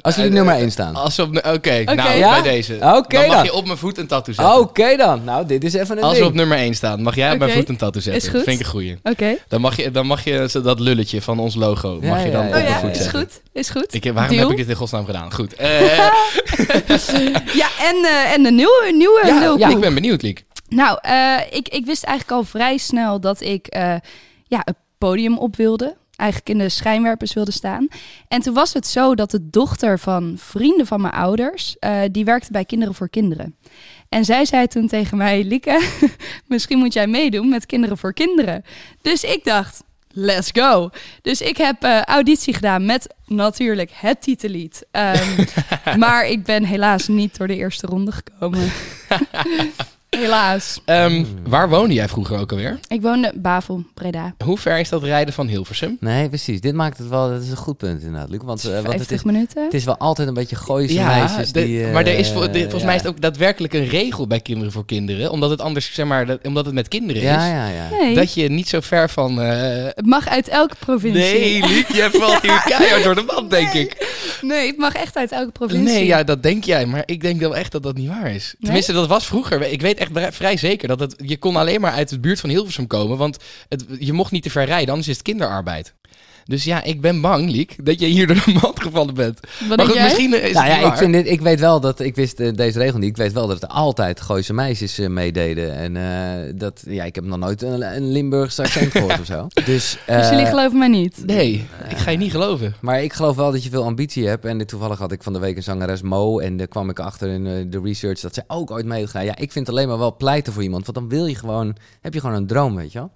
[0.00, 0.94] Als jullie nummer 1 staan.
[0.94, 2.30] Als we op, Oké, nou, Ja?
[2.42, 2.74] bij deze.
[2.74, 3.44] Oké dan mag dan.
[3.44, 4.58] je op mijn voet een tattoo zetten.
[4.58, 5.24] Oké dan.
[5.24, 7.50] Nou, dit is even een Als we op nummer 1 staan, mag jij op mijn
[7.50, 8.22] voet een tattoo zetten.
[8.22, 8.42] Is goed.
[8.42, 8.96] Vind ik een goeie.
[9.02, 9.36] Oké.
[9.48, 12.30] Dan mag je, dan mag je zo dat lulletje van ons logo Ja, mag je
[12.30, 13.40] dan ja, op Oh mijn ja, voet is goed.
[13.52, 13.94] Is goed.
[13.94, 14.40] Ik, waarom Deal?
[14.42, 15.32] heb ik dit in godsnaam gedaan?
[15.32, 15.54] Goed.
[15.62, 15.96] Eh,
[17.54, 19.70] Ja, en, eh, en de nieuwe, nieuwe ja, lulkoek.
[19.70, 20.44] ik ben benieuwd, Liek.
[20.68, 23.94] Nou, eh, ik, ik wist eigenlijk al vrij snel dat ik eh,
[24.46, 25.96] ja, het podium op wilde.
[26.16, 27.88] Eigenlijk in de schijnwerpers wilde staan.
[28.28, 31.76] En toen was het zo dat de dochter van vrienden van mijn ouders...
[31.78, 33.56] eh, die werkte bij Kinderen voor Kinderen.
[34.12, 35.44] En zij zei toen tegen mij...
[35.44, 35.88] Lieke,
[36.46, 38.64] misschien moet jij meedoen met Kinderen voor Kinderen.
[39.02, 39.82] Dus ik dacht...
[40.14, 40.90] Let's go.
[41.22, 44.86] Dus ik heb eh, auditie gedaan met natuurlijk het titellied.
[44.90, 45.44] Ehm,
[45.98, 48.72] maar ik ben helaas niet door de eerste ronde gekomen.
[50.18, 50.80] helaas.
[50.84, 52.78] Ehm, Waar woonde jij vroeger ook alweer?
[52.88, 54.34] Ik woonde Bavel, Breda.
[54.44, 55.96] Hoe ver is dat rijden van Hilversum?
[56.00, 56.60] Nee, precies.
[56.60, 57.28] Dit maakt het wel...
[57.30, 58.40] Dat is een goed punt inderdaad, Luc.
[58.44, 59.64] Want, eh, want 50 het, is, minuten.
[59.64, 61.84] het is wel altijd een beetje gooise meisjes de- die...
[61.84, 62.86] eh, maar er is, vol- de- volgens ja.
[62.86, 65.30] mij is het ook daadwerkelijk een regel bij Kinderen voor Kinderen.
[65.30, 67.50] Omdat het anders, zeg maar, dat- omdat het met kinderen Ja, is.
[67.50, 67.88] ja, ja.
[68.00, 69.40] Nee, Dat je niet zo ver van...
[69.40, 71.22] eh, het mag uit elke provincie.
[71.38, 74.06] Nee, Liek, jij valt hier keihard door de wand, denk ik.
[74.40, 75.84] Nee, het mag echt uit elke provincie.
[75.94, 76.86] Nee, ja, dat denk jij.
[76.86, 78.54] Maar ik denk wel echt dat dat niet waar is.
[78.60, 79.62] Tenminste, dat was vroeger.
[79.72, 82.50] Ik weet echt vrij- zeker dat het, je kon alleen maar uit de buurt van
[82.50, 83.16] Hilversum komen.
[83.16, 83.36] Want
[83.68, 85.94] het, je mocht niet te ver rijden, anders is het kinderarbeid.
[86.44, 89.40] Dus ja, ik ben bang, Liek, dat je hier door de mand gevallen bent.
[89.68, 90.04] Wat maar goed, jij?
[90.04, 92.52] misschien is Nou het ja, ik, vind dit, ik weet wel dat, ik wist eh,
[92.54, 95.74] deze regel niet, ik weet wel dat er altijd Gooise meisjes eh, meededen.
[95.74, 99.46] En eh, dat, ja, ik heb nog nooit een, een Limburgs accent gehoord of zo.
[99.64, 101.22] Dus, Dus eh, jullie geloven mij niet?
[101.26, 102.74] Nee, ik ga je niet geloven.
[102.80, 104.44] maar ik geloof wel dat je veel ambitie hebt.
[104.44, 106.38] En toevallig had ik van de week een zangeres Mo.
[106.38, 109.10] En daar kwam ik achter in eh, de research dat zij ook ooit mee heeft
[109.10, 109.26] gedaan.
[109.26, 110.86] Ja, ik vind alleen maar wel pleiten voor iemand.
[110.86, 113.10] Want dan wil je gewoon, heb je gewoon een droom, weet je wel.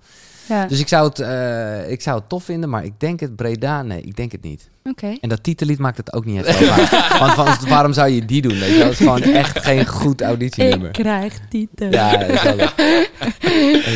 [0.48, 3.36] Ja, Dus ik zou, het, eh, ik zou het tof vinden, maar ik denk het
[3.36, 4.68] Breda, nee, ik denk het niet.
[4.84, 5.16] oké.
[5.20, 7.16] En dat titellied maakt het ook niet echt waar.
[7.20, 8.58] Want van- waarom zou je die doen?
[8.58, 8.74] Weet je?
[8.76, 8.82] wel?
[8.84, 10.86] Dat is gewoon echt geen goed auditienummer.
[10.88, 11.90] Ik krijg titel.
[11.90, 12.56] Ja, dat is wel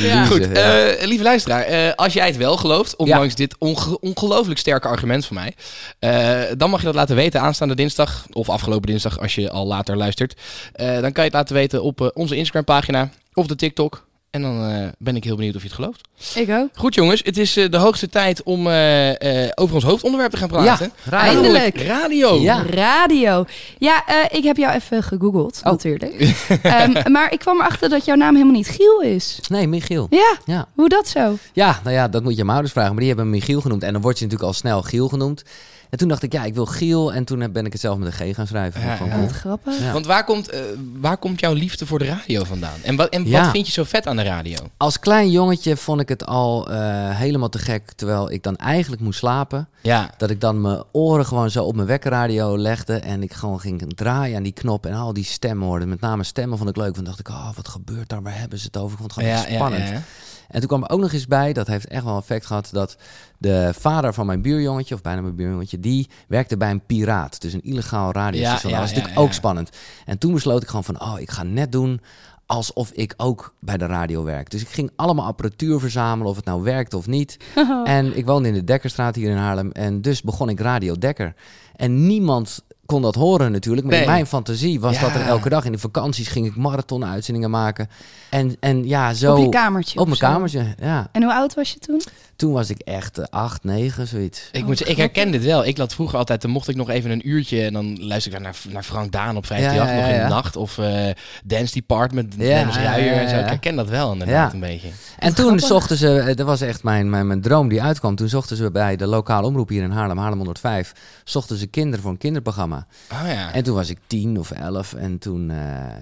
[0.01, 0.25] Ja.
[0.25, 0.87] Goed, ja.
[0.87, 5.27] eh, lieve luisteraar, eh, als jij het wel gelooft, ondanks dit onge- ongelooflijk sterke argument
[5.27, 5.55] van mij,
[5.99, 9.67] eh, dan mag je dat laten weten aanstaande dinsdag, of afgelopen dinsdag als je al
[9.67, 10.41] later luistert.
[10.73, 14.09] Eh, dan kan je het laten weten op onze Instagram pagina of de TikTok.
[14.31, 16.09] En dan eh, ben ik heel benieuwd of je het gelooft.
[16.35, 16.69] Ik ook.
[16.75, 20.37] Goed jongens, het is eh, de hoogste tijd om eh, eh, over ons hoofdonderwerp te
[20.39, 20.93] gaan praten.
[21.05, 21.33] Ja, radio.
[21.43, 21.81] Eindelijk.
[21.83, 22.41] Radio.
[22.41, 22.63] Ja.
[22.71, 23.45] Radio.
[23.79, 25.71] Ja, eh, ik heb jou even gegoogeld, Oh.
[25.71, 26.13] natuurlijk.
[26.63, 29.39] Ehm, maar ik kwam erachter dat jouw naam helemaal niet Giel is.
[29.49, 30.07] Nee, Michiel.
[30.11, 30.67] Ja, Ja.
[30.75, 31.37] hoe dat zo?
[31.53, 32.91] ja, nou ja, dat moet je mijn ouders vragen.
[32.91, 33.83] Maar die hebben Michiel genoemd.
[33.83, 35.43] En dan word je natuurlijk al snel Giel genoemd.
[35.91, 37.13] En toen dacht ik, ja, ik wil Giel.
[37.13, 38.81] En toen ben ik het zelf met een G gaan schrijven.
[38.81, 39.21] Ja, ja.
[39.21, 39.79] Wat grappig.
[39.81, 39.93] Ja.
[39.93, 40.61] Want waar komt, eh,
[41.01, 42.79] waar komt jouw liefde voor de radio vandaan?
[42.83, 43.43] En, wat, en Ja.
[43.43, 44.57] wat vind je zo vet aan de radio?
[44.77, 46.79] Als klein jongetje vond ik het al eh,
[47.17, 47.93] helemaal te gek.
[47.93, 49.69] Terwijl ik dan eigenlijk moest slapen.
[49.81, 50.11] Ja.
[50.17, 52.95] Dat ik dan mijn oren gewoon zo op mijn wekkerradio legde.
[52.95, 54.87] En ik gewoon ging draaien aan die knop.
[54.87, 55.87] En al die stemmen hoorde.
[55.87, 56.95] Met name stemmen vond ik leuk.
[56.95, 58.23] Want dacht ik, oh, wat gebeurt daar?
[58.23, 58.93] Waar hebben ze het over?
[58.93, 60.03] Ik vond het gewoon spannend.
[60.51, 62.97] En toen kwam er ook nog eens bij, dat heeft echt wel effect gehad, dat
[63.39, 67.41] de vader van mijn buurjongetje, of bijna mijn buurjongetje, die werkte bij een piraat.
[67.41, 68.71] Dus een illegaal radiostation.
[68.71, 69.71] Ja, ja, dat was natuurlijk ook spannend.
[70.07, 72.01] En toen besloot ik gewoon van, oh, ik ga net doen
[72.47, 74.51] alsof ik ook bij de radio werk.
[74.51, 77.37] Dus ik ging allemaal apparatuur verzamelen, of het nou werkte of niet.
[77.85, 79.71] En ik woonde in de Dekkerstraat hier in Haarlem.
[79.71, 81.35] En dus begon ik Radio Dekker.
[81.77, 83.87] En niemand kon dat horen natuurlijk.
[83.87, 85.65] Maar in mijn fantasie was dat er elke dag.
[85.65, 87.89] In de vakanties ging ik marathon-uitzendingen maken.
[88.31, 89.35] En, en ja, zo...
[89.35, 89.99] Op je kamertje.
[90.01, 91.09] Op mijn kamertje, ja.
[91.13, 92.03] En hoe oud was je toen?
[92.37, 94.49] Toen was ik echt eh, acht, negen, zoiets.
[94.53, 95.65] Ik, Oh, moet zeggen, ik herken dit wel.
[95.67, 98.41] Ik laat vroeger altijd, dan mocht ik nog even een uurtje en dan luister ik
[98.41, 100.57] naar, naar Frank Daan op 538 Ja, ja, nog in ja, de nacht.
[100.57, 103.35] Of eh, Dance Department, Ja, Dennis ja, Ruijer ja, en zo.
[103.35, 103.41] ja.
[103.43, 104.55] Ik herken dat wel inderdaad Ja.
[104.55, 104.89] een beetje.
[105.19, 105.67] En toen grappig.
[105.67, 108.15] zochten ze, eh, dat was echt mijn, mijn, mijn droom die uitkwam.
[108.17, 110.93] Toen zochten ze bij de lokale omroep hier in Haarlem, Haarlem 105,
[111.25, 112.80] zochten ze kinderen voor een kinderprogramma.
[113.13, 113.53] Oh ja.
[113.53, 115.57] En toen was ik tien of elf en toen, eh,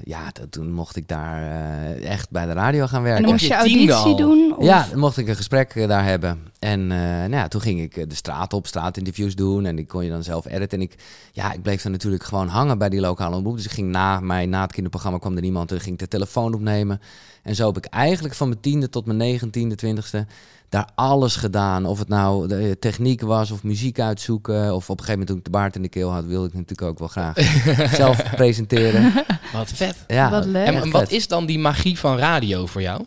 [0.04, 3.24] ja, toen mocht ik daar eh, echt bij de radio gaan En werken.
[3.24, 4.16] Op moest je auditie al?
[4.16, 4.56] doen?
[4.56, 4.64] Of?
[4.64, 6.38] Ja, dan mocht ik een gesprek eh, daar hebben.
[6.58, 9.64] En eh, nou ja, toen ging ik de straat op, straatinterviews doen.
[9.66, 10.78] En ik kon je dan zelf editen.
[10.78, 10.94] En ik,
[11.32, 13.56] ja, ik bleef dan natuurlijk gewoon hangen bij die lokale omroep.
[13.56, 15.72] Dus ik ging na mij, na het kinderprogramma kwam er iemand.
[15.72, 17.00] En ging ik de telefoon opnemen.
[17.42, 20.26] En zo heb ik eigenlijk van mijn tiende tot mijn negentiende, twintigste...
[20.68, 21.86] daar alles gedaan.
[21.86, 24.74] Of het nou de eh, techniek was of muziek uitzoeken.
[24.74, 26.24] Of op een gegeven moment toen ik de baard in de keel had...
[26.24, 27.36] wilde ik natuurlijk ook wel graag
[27.96, 29.24] zelf presenteren.
[29.52, 29.96] Wat vet.
[30.06, 30.66] Ja, Wat leuk.
[30.66, 33.04] En, wat is dan die magie van radio voor jou?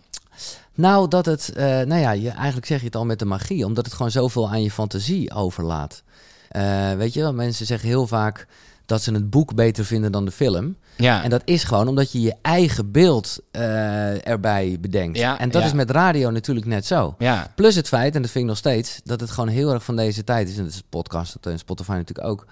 [0.73, 3.65] Nou, dat het, eh, nou ja, je, eigenlijk zeg je het al met de magie,
[3.65, 6.03] omdat het gewoon zoveel aan je fantasie overlaat.
[6.49, 8.47] Eh, weet je wel, mensen zeggen heel vaak
[8.91, 10.75] dat ze het boek beter vinden dan de film.
[10.97, 11.23] Ja.
[11.23, 15.17] En dat is gewoon omdat je je eigen beeld eh, erbij bedenkt.
[15.17, 15.67] Ja, en dat ja.
[15.67, 17.15] is met radio natuurlijk net zo.
[17.17, 17.51] ja.
[17.55, 19.95] Plus het feit, en dat vind ik nog steeds, dat het gewoon heel erg van
[19.95, 20.57] deze tijd is.
[20.57, 22.45] En dat is podcast en Spotify natuurlijk ook.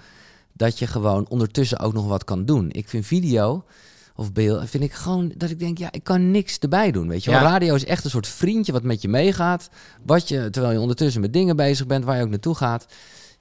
[0.53, 2.69] Dat je gewoon ondertussen ook nog wat kan doen.
[2.71, 3.63] Ik vind video
[4.15, 7.07] of beeld, vind ik gewoon dat ik denk, ja, ik kan niks erbij doen.
[7.07, 7.41] Weet je Ja.
[7.41, 9.69] radio is echt een soort vriendje wat met je meegaat.
[10.05, 12.85] Wat je, terwijl je ondertussen met dingen bezig bent waar je ook naartoe gaat.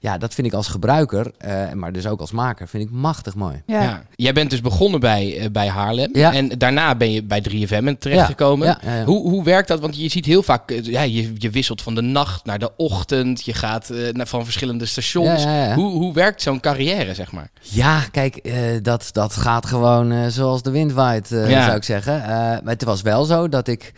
[0.01, 3.35] Ja, dat vind ik als gebruiker, eh, maar dus ook als maker, vind ik machtig
[3.35, 3.61] mooi.
[3.65, 3.81] Ja.
[3.81, 4.03] Ja.
[4.15, 6.09] Jij bent dus begonnen bij, eh, bij Haarlem.
[6.13, 6.33] Ja.
[6.33, 8.67] En daarna ben je bij 3FM terechtgekomen.
[8.67, 9.03] Ja, ja, ja.
[9.03, 9.79] Hoe, hoe werkt dat?
[9.79, 12.71] Want je ziet heel vaak, eh, ja, je, je wisselt van de nacht naar de
[12.77, 13.45] ochtend.
[13.45, 15.43] Je gaat eh, naar, van verschillende stations.
[15.43, 15.75] Ja, ja, ja.
[15.75, 17.49] Hoe, hoe werkt zo'n carrière, zeg maar?
[17.61, 21.63] Ja, kijk, eh, dat, dat gaat gewoon eh, zoals de wind waait, eh, Ja.
[21.65, 22.23] zou ik zeggen.
[22.23, 23.93] Eh, maar het was wel zo dat ik...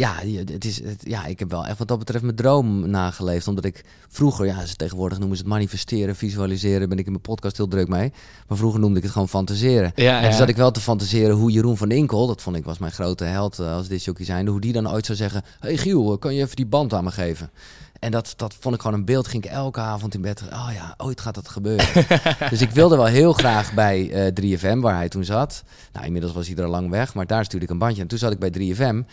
[0.00, 0.14] Ja,
[0.52, 3.48] het is, het, ja, ik heb wel echt wat dat betreft mijn droom nageleefd.
[3.48, 6.88] Omdat ik vroeger, ja, ze tegenwoordig noemen ze het manifesteren, visualiseren.
[6.88, 8.12] Ben ik in mijn podcast heel druk mee.
[8.48, 9.92] Maar vroeger noemde ik het gewoon fantaseren.
[9.94, 12.64] Ja, En toen zat ik wel te fantaseren hoe Jeroen van Inkel, dat vond ik
[12.64, 15.76] was mijn grote held eh, als disjockey zijnde, hoe die dan ooit zou zeggen, hey
[15.76, 17.50] Giel, eh, kan je even die band aan me geven?
[17.98, 20.68] En dat, dat vond ik gewoon een beeld, ging ik elke avond in bed, oh
[20.74, 21.86] ja, ooit gaat dat gebeuren.
[22.50, 25.62] dus ik wilde wel heel graag bij eh 3FM, waar hij toen zat.
[25.92, 28.02] Nou, inmiddels was hij er al lang weg, maar daar stuurde ik een bandje.
[28.02, 29.06] En toen zat ik bij 3FM.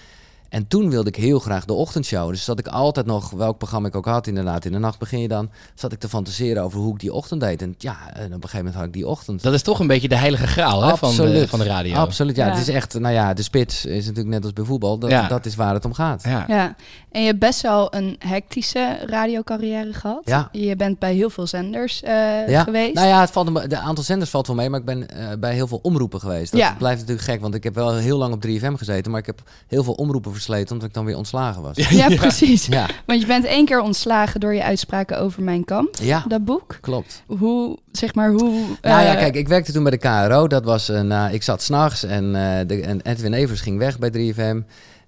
[0.56, 2.30] En toen wilde ik heel graag de ochtendshow.
[2.30, 5.20] Dus zat ik altijd nog, welk programma ik ook had, inderdaad, in de nacht begin
[5.20, 7.62] je dan, zat ik te fantaseren over hoe ik die ochtend deed.
[7.62, 9.41] En ja, en op een gegeven moment had ik die ochtend.
[9.44, 11.96] Dat is toch een beetje de heilige graal hè, van, de, van de radio.
[11.96, 12.52] Absoluut, ja, Ja.
[12.52, 14.98] Het is echt, nou ja, de spits is natuurlijk net als bij voetbal.
[14.98, 15.28] Dat, Ja.
[15.28, 16.24] dat is waar het om gaat.
[16.24, 16.46] Ja.
[16.48, 16.76] Ja,
[17.12, 20.22] en je hebt best wel een hectische radiocarrière gehad.
[20.26, 20.50] Ja.
[20.52, 22.63] Je bent bij heel veel zenders eh, Ja.
[22.63, 22.94] geweest.
[22.94, 25.28] Nou ja, het valt, me- de aantal zenders valt wel mee, maar ik ben eh,
[25.39, 26.52] bij heel veel omroepen geweest.
[26.52, 26.76] Dat Ja.
[26.78, 29.41] blijft natuurlijk gek, want ik heb wel heel lang op 3FM gezeten, maar ik heb
[29.68, 31.78] heel veel omroepen omdat ik dan weer ontslagen was.
[31.90, 32.66] Ja, precies.
[32.66, 36.46] Ja, Want je bent één keer ontslagen door je uitspraken over mijn kamp, ja dat
[36.46, 36.78] boek.
[36.82, 37.24] klopt.
[37.28, 38.52] Hoe, zeg maar, hoe...
[38.82, 40.48] Nou ja, eh, kijk, ik werkte toen bij de KRO.
[40.48, 44.00] Dat was, eh, na- ik zat s'nachts en, eh, de, en Edwin Evers ging weg
[44.00, 44.62] bij 3FM.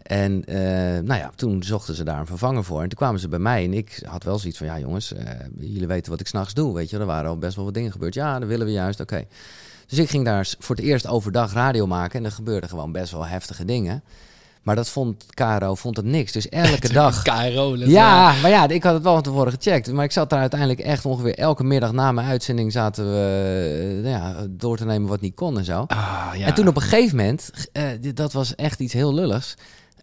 [0.04, 0.58] En eh,
[1.04, 2.82] nou ja, toen zochten ze daar een vervanger voor.
[2.82, 4.68] En toen kwamen ze bij mij en ik had wel zoiets van...
[4.68, 5.26] Ja jongens, eh,
[5.60, 6.98] jullie weten wat ik s'nachts doe, weet je.
[6.98, 8.14] Er waren al best wel wat dingen gebeurd.
[8.14, 9.24] Ja, dat willen we juist, oké.
[9.88, 12.20] Dus ik ging daar voor het eerst overdag radio maken.
[12.20, 14.04] En er gebeurden gewoon best wel heftige dingen.
[14.68, 16.32] Maar dat vond KRO vond het niks.
[16.32, 17.24] Dus elke dag...
[17.86, 19.92] Dat- Ja, maar ja, ik had het wel van tevoren gecheckt.
[19.92, 24.12] Maar ik zat daar uiteindelijk echt ongeveer elke middag na mijn uitzending zaten we eh,
[24.12, 25.84] nou ja, door te nemen wat niet kon en zo.
[25.88, 26.46] Ah, ja.
[26.46, 29.56] En toen op een gegeven moment, eh, dit- dat was echt iets heel lulligs.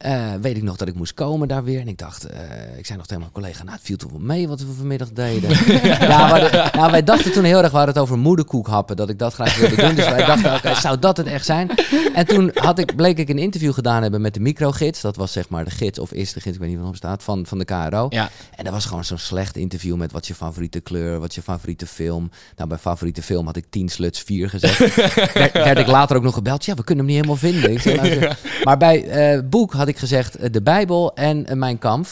[0.05, 1.81] Eh, weet ik nog dat ik moest komen daar weer.
[1.81, 2.39] En ik dacht, eh,
[2.79, 5.09] ik zei nog tegen mijn collega, nou het viel toch wel mee wat we vanmiddag
[5.13, 5.51] deden.
[6.09, 9.19] ja, de- nou, wij dachten toen heel erg, we hadden het over moederkoekhappen, dat ik
[9.19, 9.95] dat graag wilde doen.
[9.95, 11.71] Dus wij dachten, oké, zou dat het echt zijn?
[12.15, 15.01] En toen had ik, bleek ik een interview gedaan hebben met de microgids.
[15.01, 16.97] Dat was zeg maar de gids, of is de gids, ik weet niet wat op
[16.97, 18.07] staat, van, van de KRO.
[18.11, 18.31] Ja.
[18.57, 21.35] En dat was gewoon zo'n slecht interview met wat is je favoriete kleur, wat is
[21.35, 22.31] je favoriete film.
[22.57, 24.79] Nou, bij favoriete film had ik 10 sluts 4 gezegd.
[25.35, 26.65] werd, werd ik later ook nog gebeld.
[26.65, 27.97] Ja, we kunnen hem niet helemaal vinden.
[27.97, 31.79] Nou, zeg- Maar bij eh, boek had ik gezegd eh, de Bijbel en eh, Mijn
[31.79, 32.07] Kamp.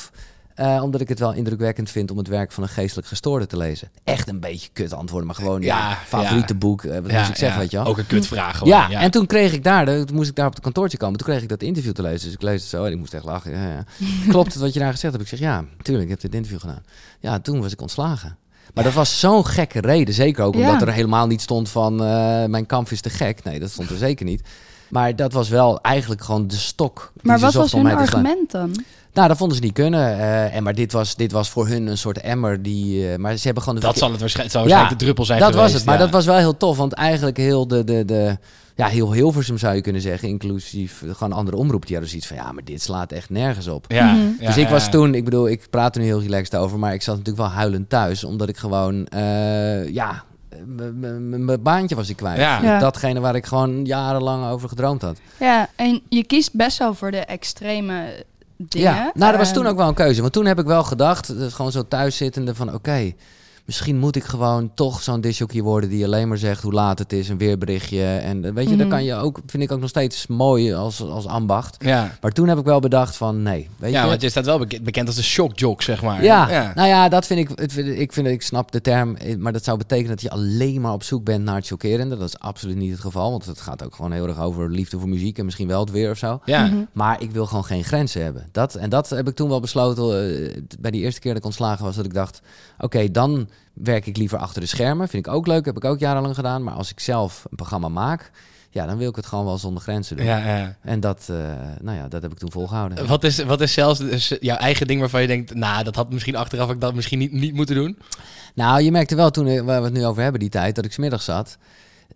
[0.55, 3.57] Eh, omdat ik het wel indrukwekkend vind om het werk van een geestelijk gestoorde te
[3.57, 3.91] lezen.
[4.05, 6.59] Echt een beetje kut antwoorden, maar gewoon ja, Ja, favoriete ja.
[6.59, 6.83] boek.
[6.83, 7.87] wat Ja, moest ik zeggen, weet je wel?
[7.87, 8.73] Ook een kutvraag gewoon.
[8.91, 11.19] Ja, en toen kreeg ik daar, toen moest ik daar op het kantoortje komen.
[11.19, 12.25] Toen kreeg ik dat interview te lezen.
[12.25, 13.51] Dus ik lees het zo en ik moest echt lachen.
[13.53, 13.85] Ja, ja.
[14.33, 15.25] Klopt het wat je daar gezegd hebt?
[15.25, 16.83] Ik zeg ja, tuurlijk, ik heb dit interview gedaan.
[17.21, 18.37] Ja, toen was ik ontslagen.
[18.75, 20.15] Maar dat was zo'n gekke reden.
[20.15, 21.97] Zeker ook omdat er helemaal niet stond van
[22.51, 23.45] mijn kamp is te gek.
[23.45, 24.43] Nee, dat stond er zeker niet.
[24.93, 27.11] Maar dat was wel eigenlijk gewoon de stok.
[27.15, 28.85] die maar ze wat was om hun argument dan?
[29.13, 30.19] Nou, dat vonden ze niet kunnen.
[30.19, 32.63] eh, en, maar dit was, dit was voor hun een soort emmer.
[32.63, 35.25] Die, eh, maar ze hebben gewoon de Dat zal het waarschijnlijk, zou waarschijnlijk de druppel
[35.25, 35.67] zijn dat geweest.
[35.67, 35.89] was het.
[35.89, 36.05] Maar ja.
[36.05, 36.77] dat was wel heel tof.
[36.77, 37.85] Want eigenlijk heel de...
[37.85, 38.39] de, de
[38.77, 41.87] ja, heel Hilversum zou je kunnen zeggen, inclusief gewoon andere omroepen.
[41.87, 43.85] Die hadden zoiets van, ja, maar dit slaat echt nergens op.
[43.89, 44.27] Ja, Mhm.
[44.41, 46.93] ja, dus ik was toen, ik bedoel, ik praat er nu heel relaxed over, maar
[46.95, 48.25] ik zat natuurlijk wel huilend thuis.
[48.25, 50.25] Omdat ik gewoon, eh, ja,
[50.67, 52.39] mijn baantje was ik kwijt.
[52.39, 52.63] Ja.
[52.63, 52.79] Ja.
[52.79, 55.19] Datgene waar ik gewoon jarenlang over gedroomd had.
[55.41, 58.25] Ja, en je kiest best wel voor de extreme
[58.57, 58.95] dingen.
[58.95, 60.21] Ja, nou, dat was Ehm, toen ook wel een keuze.
[60.21, 63.13] Want toen heb ik wel gedacht, eh, gewoon zo thuis zittende van oké,
[63.65, 67.13] misschien moet ik gewoon toch zo'n disjockey worden die alleen maar zegt hoe laat het
[67.13, 68.05] is, een weerberichtje.
[68.05, 71.01] En eh, weet je, dat kan je ook, vind ik ook nog steeds mooi als,
[71.01, 71.77] als ambacht.
[71.85, 72.17] Ja.
[72.21, 74.09] Maar toen heb ik wel bedacht van nee, weet ja, je.
[74.09, 76.25] want je staat wel bekend, bekend als de shockjock, zeg maar.
[76.25, 76.73] Ja, ja.
[76.75, 79.53] nou ja, dat vind ik, het vind- ik vind, ik snap de term, eh, maar
[79.53, 82.17] dat zou betekenen dat je alleen maar op zoek bent naar het chockerende.
[82.17, 84.99] Dat is absoluut niet het geval, want het gaat ook gewoon heel erg over liefde
[84.99, 86.41] voor muziek en misschien wel het weer of zo.
[86.45, 86.67] Ja.
[86.67, 86.77] Mhm.
[86.93, 88.49] Maar ik wil gewoon geen grenzen hebben.
[88.53, 91.47] Dat, en dat heb ik toen wel besloten eh, bij die eerste keer dat ik
[91.47, 91.97] ontslagen was.
[91.97, 92.41] Dat ik dacht,
[92.79, 95.09] oké, dan werk ik liever achter de schermen.
[95.09, 96.63] Vind ik ook leuk, heb ik ook jarenlang gedaan.
[96.63, 98.31] Maar als ik zelf een programma maak,
[98.71, 100.27] ja, dan wil ik het gewoon wel zonder grenzen doen.
[100.27, 100.77] Ja, ja.
[100.83, 101.37] En dat, eh,
[101.81, 103.07] nou ja, dat heb ik toen volgehouden.
[103.07, 105.55] Wat is, wat is zelfs dus jouw eigen ding waarvan je denkt...
[105.55, 107.99] nou, dat had misschien achteraf ik dat misschien niet, niet moeten doen?
[108.55, 110.85] Nou, je merkte wel toen eh, waar we het nu over hebben, die tijd, dat
[110.85, 111.57] ik smiddags zat.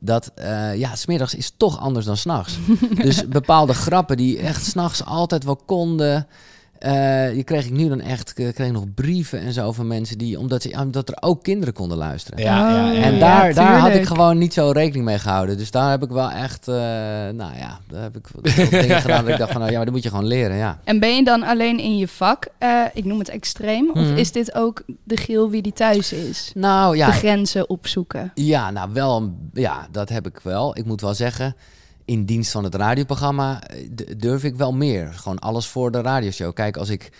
[0.01, 2.59] Dat, eh ja, smiddags is toch anders dan s'nachts.
[3.03, 6.27] dus bepaalde grappen die echt s'nachts altijd wel konden.
[6.87, 10.19] Eh je kreeg ik nu dan echt, ik kreeg nog brieven en zo van mensen
[10.19, 12.43] die, omdat, ze, omdat er ook kinderen konden luisteren.
[12.43, 13.03] Ja, ja, ja.
[13.03, 15.57] En ja, daar, daar had ik gewoon niet zo rekening mee gehouden.
[15.59, 18.29] Dus daar heb ik wel echt, eh, nou ja, daar heb ik
[18.71, 20.79] dingen gedaan dat ik dacht van, nou ja, maar dat moet je gewoon leren, ja.
[20.85, 24.17] En ben je dan alleen in je vak, eh, ik noem het extreem, of Mhm.
[24.17, 26.51] is dit ook de geel wie die thuis is?
[26.55, 28.31] Nou ja, De grenzen opzoeken.
[28.35, 30.77] Ja, nou wel, ja, dat heb ik wel.
[30.79, 31.55] Ik moet wel zeggen,
[32.07, 35.13] in dienst van het radioprogramma eh, d- durf ik wel meer.
[35.13, 36.55] Gewoon alles voor de radioshow.
[36.55, 37.11] Kijk, als ik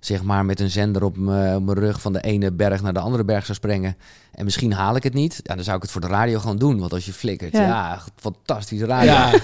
[0.00, 2.92] zeg maar met een zender op mijn op mijn rug van de ene berg naar
[2.92, 3.96] de andere berg zou springen
[4.32, 6.58] en misschien haal ik het niet, ja, dan zou ik het voor de radio gewoon
[6.58, 6.78] doen.
[6.78, 8.02] Want als je flikkert, ja, Ja.
[8.16, 9.12] fantastische radio.
[9.12, 9.32] Ja.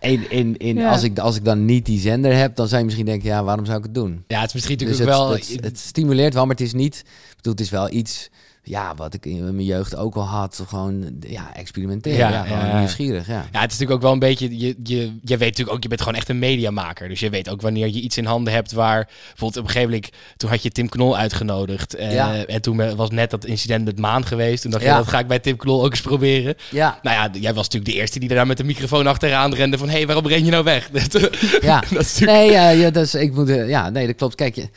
[0.00, 0.90] En, in, in, Ja.
[0.90, 3.44] als, ik, als ik dan niet die zender heb, dan zou je misschien denken, ja,
[3.44, 4.24] waarom zou ik het doen?
[4.26, 5.30] ja, het is misschien Dus het, wel...
[5.30, 6.96] het, het stimuleert wel, maar het is niet.
[7.30, 8.30] Ik bedoel, het is wel iets.
[8.68, 10.62] Ja, wat ik in mijn jeugd ook al had.
[10.68, 12.18] Gewoon ja, experimenteren.
[12.18, 13.26] Ja, Ja, gewoon nieuwsgierig.
[13.26, 13.32] Ja.
[13.52, 14.58] Ja, het is natuurlijk ook wel een beetje.
[14.58, 17.08] Je, je, je weet natuurlijk ook, je bent gewoon echt een mediamaker.
[17.08, 19.04] Dus je weet ook wanneer je iets in handen hebt waar.
[19.04, 20.12] Bijvoorbeeld op een gegeven moment.
[20.36, 21.94] Toen had je Tim Knol uitgenodigd.
[21.94, 22.44] eh, Ja.
[22.44, 24.62] En toen was net dat incident met Maan geweest.
[24.62, 26.54] Toen dacht je, dat ga ik bij Tim Knol ook eens proberen.
[26.70, 29.78] Ja, Nou ja, jij was natuurlijk de eerste die daar met de microfoon achteraan rende.
[29.78, 30.90] Van hé, hey, waarom ren je nou weg?
[31.08, 31.12] dat
[31.60, 31.82] ja.
[31.82, 32.38] is natuurlijk.
[32.38, 34.34] Nee, ja, ja, dat is, ik moet, eh, ja, nee, dat klopt.
[34.34, 34.68] Kijk, je,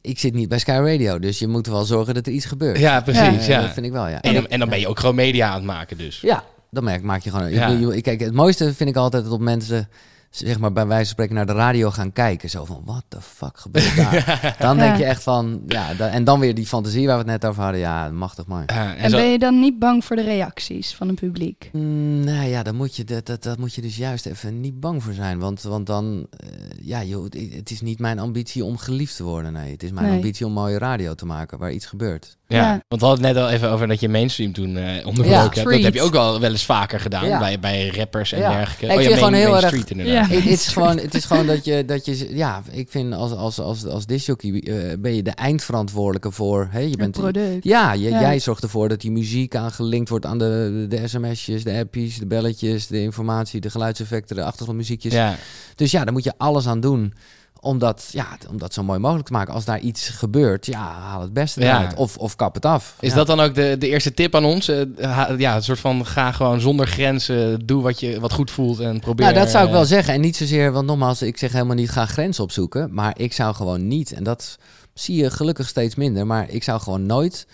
[0.00, 2.78] ik zit niet bij Sky Radio, dus je moet wel zorgen dat er iets gebeurt.
[2.78, 3.22] Ja, precies.
[3.22, 3.60] Eh, Ja.
[3.60, 4.20] Dat vind ik wel, ja.
[4.22, 6.20] En, dan, en dan ben je ook gewoon media aan het maken, dus.
[6.20, 7.92] Ja, dan merk, maak je gewoon.
[7.92, 9.88] Ik- kijk, het mooiste vind ik altijd dat op mensen,
[10.36, 12.50] zeg maar bij wijze van spreken, naar de radio gaan kijken.
[12.50, 14.56] Zo van, what the fuck gebeurt daar?
[14.58, 14.98] Dan denk Ja.
[14.98, 17.62] je echt van, ja, da- en dan weer die fantasie waar we het net over
[17.62, 17.80] hadden.
[17.80, 18.62] Ja, machtig mooi.
[18.66, 21.68] Ja, en En zo- ben je dan niet bang voor de reacties van het publiek?
[21.72, 24.80] Mm, nou ja, daar moet, je, dat, dat, dat moet je dus juist even niet
[24.80, 25.38] bang voor zijn.
[25.38, 26.48] Want, want dan, eh,
[26.82, 29.52] ja, joh, het, is niet mijn ambitie om geliefd te worden.
[29.52, 30.14] Nee, het is mijn Nee.
[30.14, 32.36] ambitie om mooie radio te maken waar iets gebeurt.
[32.46, 32.70] Ja, Ja.
[32.88, 35.40] want we hadden het net al even over dat je mainstream toen eh onderbroken Ja.
[35.42, 35.70] hebt.
[35.70, 37.38] Dat heb je ook wel wel eens vaker gedaan Ja.
[37.38, 38.48] bij, bij rappers en Ja.
[38.52, 38.84] dergelijke.
[38.86, 40.14] Ik oh ja, vind gewoon main, heel main erg- street inderdaad.
[40.23, 40.23] Ja.
[40.26, 43.32] Het, het is gewoon, het is gewoon dat je, dat je, ja, ik vind als,
[43.32, 47.64] als, als, als discjockey eh, ben je de eindverantwoordelijke voor, hè, je Het bent, product.
[47.64, 48.20] ja, je, Ja.
[48.20, 52.26] jij zorgt ervoor dat die muziek aangelinkt wordt aan de, de sms'jes, de appjes, de
[52.26, 55.12] belletjes, de informatie, de geluidseffecten, de achtergrondmuziekjes.
[55.12, 55.36] Ja.
[55.74, 57.14] Dus ja, daar moet je alles aan doen
[57.64, 59.54] om dat, ja, om dat zo mooi mogelijk te maken.
[59.54, 61.92] Als daar iets gebeurt, ja, haal het beste Ja.
[61.96, 62.96] Of, of kap het af.
[63.00, 63.14] Is Ja.
[63.16, 64.68] dat dan ook de, de eerste tip aan ons?
[64.68, 68.50] Eh, ha- ja, een soort van ga gewoon zonder grenzen, doe wat je wat goed
[68.50, 69.24] voelt en probeer.
[69.26, 70.14] Nou, dat zou ik eh, wel zeggen.
[70.14, 72.94] En niet zozeer, want nogmaals, ik zeg helemaal niet ga grenzen opzoeken.
[72.94, 74.58] Maar ik zou gewoon niet, en dat
[74.94, 77.46] zie je gelukkig steeds minder, maar ik zou gewoon nooit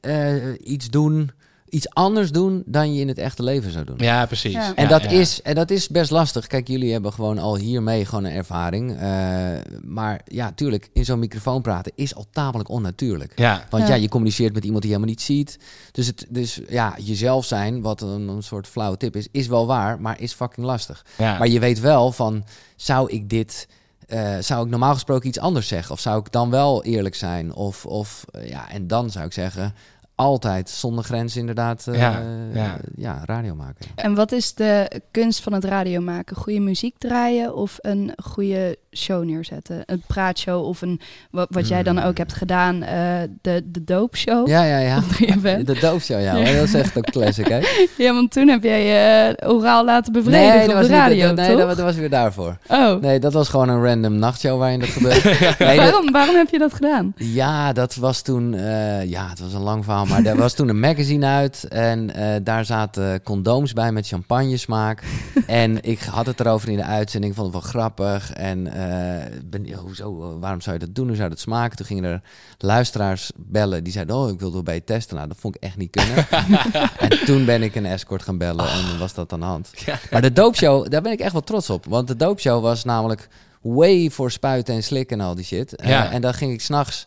[0.00, 1.30] eh, iets doen,
[1.70, 3.96] iets anders doen dan je in het echte leven zou doen.
[3.98, 4.52] Ja, precies.
[4.52, 4.74] Ja.
[4.74, 5.08] En, dat ja.
[5.08, 6.46] Is, en dat is best lastig.
[6.46, 8.96] Kijk, jullie hebben gewoon al hiermee gewoon een ervaring.
[8.98, 9.48] Eh,
[9.82, 13.32] maar ja, tuurlijk, in zo'n microfoon praten is al tamelijk onnatuurlijk.
[13.36, 13.94] Ja, Want ja.
[13.94, 14.00] Ja.
[14.00, 15.58] je communiceert met iemand die je helemaal niet ziet.
[15.92, 19.66] Dus, het, dus ja, jezelf zijn, wat een, een soort flauwe tip is, is wel
[19.66, 21.04] waar, maar is fucking lastig.
[21.18, 21.38] ja.
[21.38, 22.44] Maar je weet wel van,
[22.76, 23.68] zou ik dit,
[24.06, 25.92] eh, zou ik normaal gesproken iets anders zeggen?
[25.94, 27.54] Of zou ik dan wel eerlijk zijn?
[27.54, 29.74] Of, of eh, ja, en dan zou ik zeggen,
[30.18, 32.22] altijd zonder grens inderdaad eh, Ja,
[32.54, 33.20] ja, ja.
[33.24, 33.86] radio maken.
[33.94, 36.36] En wat is de kunst van het radio maken?
[36.36, 39.82] Goede muziek draaien of een goede show neerzetten?
[39.86, 41.00] Een praatshow of een,
[41.30, 42.96] wat, wat jij dan ook hebt gedaan, eh,
[43.40, 44.48] de, de doopshow?
[44.48, 44.96] Ja, ja, ja.
[44.98, 45.64] op 3FM.
[45.64, 46.32] De doofshow, ja.
[46.32, 47.60] maar Dat is echt een classic, hè?
[47.96, 50.96] Ja, want toen heb jij je uh, oraal laten bevredigen dat op de was niet-
[50.96, 51.58] radio, dat- nee, toch?
[51.58, 52.56] dat, dat was weer daarvoor.
[52.68, 55.36] Oh, Nee, dat was gewoon een random nachtshow waarin dat gebeurde.
[55.64, 57.12] Nee, waarom, waarom heb je dat gedaan?
[57.16, 58.54] Ja, dat was toen.
[58.54, 60.06] eh, ja, het was een lang verhaal.
[60.08, 61.64] Maar er was toen een magazine uit.
[61.64, 65.02] En eh, daar zaten condooms bij met champagnesmaak.
[65.46, 67.34] en ik had het erover in de uitzending.
[67.34, 68.32] Vond het wel grappig.
[68.32, 71.06] En eh, ben, hoezo, waarom zou je dat doen?
[71.06, 71.76] Hoe zou dat smaken?
[71.76, 72.22] Toen gingen er
[72.58, 73.84] luisteraars bellen.
[73.84, 75.16] Die zeiden: Oh, ik wil wel bij je testen.
[75.16, 76.26] Nou, dat vond ik echt niet kunnen.
[77.10, 78.68] en toen ben ik een escort gaan bellen.
[78.68, 79.70] En was dat aan de hand.
[80.10, 81.84] Maar de doopshow, daar ben ik echt wel trots op.
[81.84, 83.28] Want de doopshow was namelijk
[83.60, 85.76] way voor spuiten en slikken en al die shit.
[85.76, 87.06] Eh, en dan ging ik s'nachts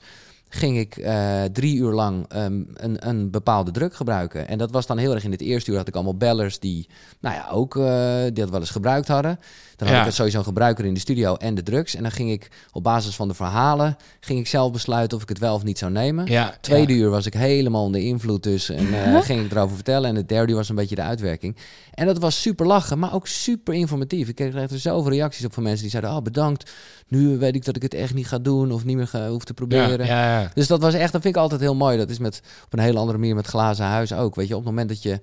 [0.53, 4.47] ging ik eh, drie uur lang ehm, een, een bepaalde druk gebruiken.
[4.47, 6.87] En dat was dan heel erg in het eerste uur had ik allemaal bellers die,
[7.19, 9.39] nou ja, ook eh, die dat wel eens gebruikt hadden.
[9.75, 10.05] Dan had Ja.
[10.05, 11.95] ik sowieso een gebruiker in de studio en de drugs.
[11.95, 15.29] En dan ging ik op basis van de verhalen, ging ik zelf besluiten of ik
[15.29, 16.25] het wel of niet zou nemen.
[16.25, 16.99] Ja, Tweede ja.
[16.99, 18.69] uur was ik helemaal onder invloed dus.
[18.69, 20.09] En eh, ging ik erover vertellen.
[20.09, 21.55] En het derde uur was een beetje de uitwerking.
[21.93, 24.27] En dat was super lachen, maar ook super informatief.
[24.27, 26.11] Ik kreeg er zoveel reacties op van mensen die zeiden...
[26.11, 26.71] Oh, bedankt.
[27.07, 29.43] Nu weet ik dat ik het echt niet ga doen of niet meer ga, hoef
[29.43, 30.05] te Ja, proberen.
[30.05, 30.51] ja, ja.
[30.53, 31.97] Dus dat was echt, dat vind ik altijd heel mooi.
[31.97, 34.35] Dat is met, op een hele andere manier met glazen huis ook.
[34.35, 35.19] Weet je, op het moment dat je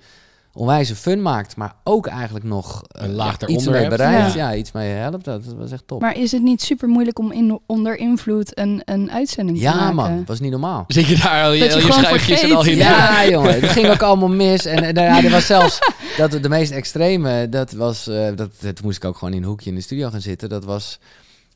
[0.58, 4.32] onwijze fun maakt, maar ook eigenlijk nog eh, Een laag ja, iets eronder mee bereikt.
[4.34, 4.50] Ja.
[4.50, 4.56] Ja.
[4.56, 5.24] iets mee helpt.
[5.24, 6.00] Dat, was echt top.
[6.00, 9.74] Maar is het niet super moeilijk om in, onder invloed een, een uitzending te ja,
[9.74, 9.94] maken?
[9.94, 10.84] man, dat was niet normaal.
[10.86, 12.76] Zit je daar al je, al je schuifjes en al je...
[12.76, 14.64] Ja, jongen, het ging ook allemaal mis.
[14.64, 15.78] En, en ja, er was zelfs
[16.16, 19.48] dat de meest extreme, dat was, eh, dat, dat moest ik ook gewoon in een
[19.48, 20.48] hoekje in de studio gaan zitten.
[20.48, 20.98] Dat was,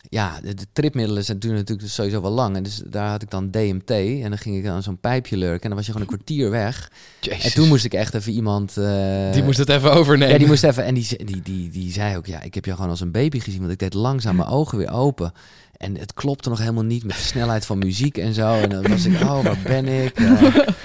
[0.09, 2.57] ja, de, de tripmiddelen zijn duren natuurlijk sowieso wel lang.
[2.57, 5.63] En dus daar had ik dan DMT en dan ging ik aan zo'n pijpje lurken
[5.63, 6.91] en dan was je gewoon een kwartier weg.
[7.21, 7.45] Jezus.
[7.45, 8.77] En toen moest ik echt even iemand...
[8.77, 10.33] eh, Die moest het even overnemen.
[10.33, 10.85] ja, die moest even.
[10.85, 13.41] En die, die, die, die zei ook: Ja, ik heb jou gewoon als een baby
[13.41, 13.61] gezien.
[13.61, 15.33] Want ik deed langzaam mijn ogen weer open.
[15.77, 18.55] En het klopte nog helemaal niet met de snelheid van muziek en zo.
[18.55, 20.19] En dan was ik: Oh, waar ben ik?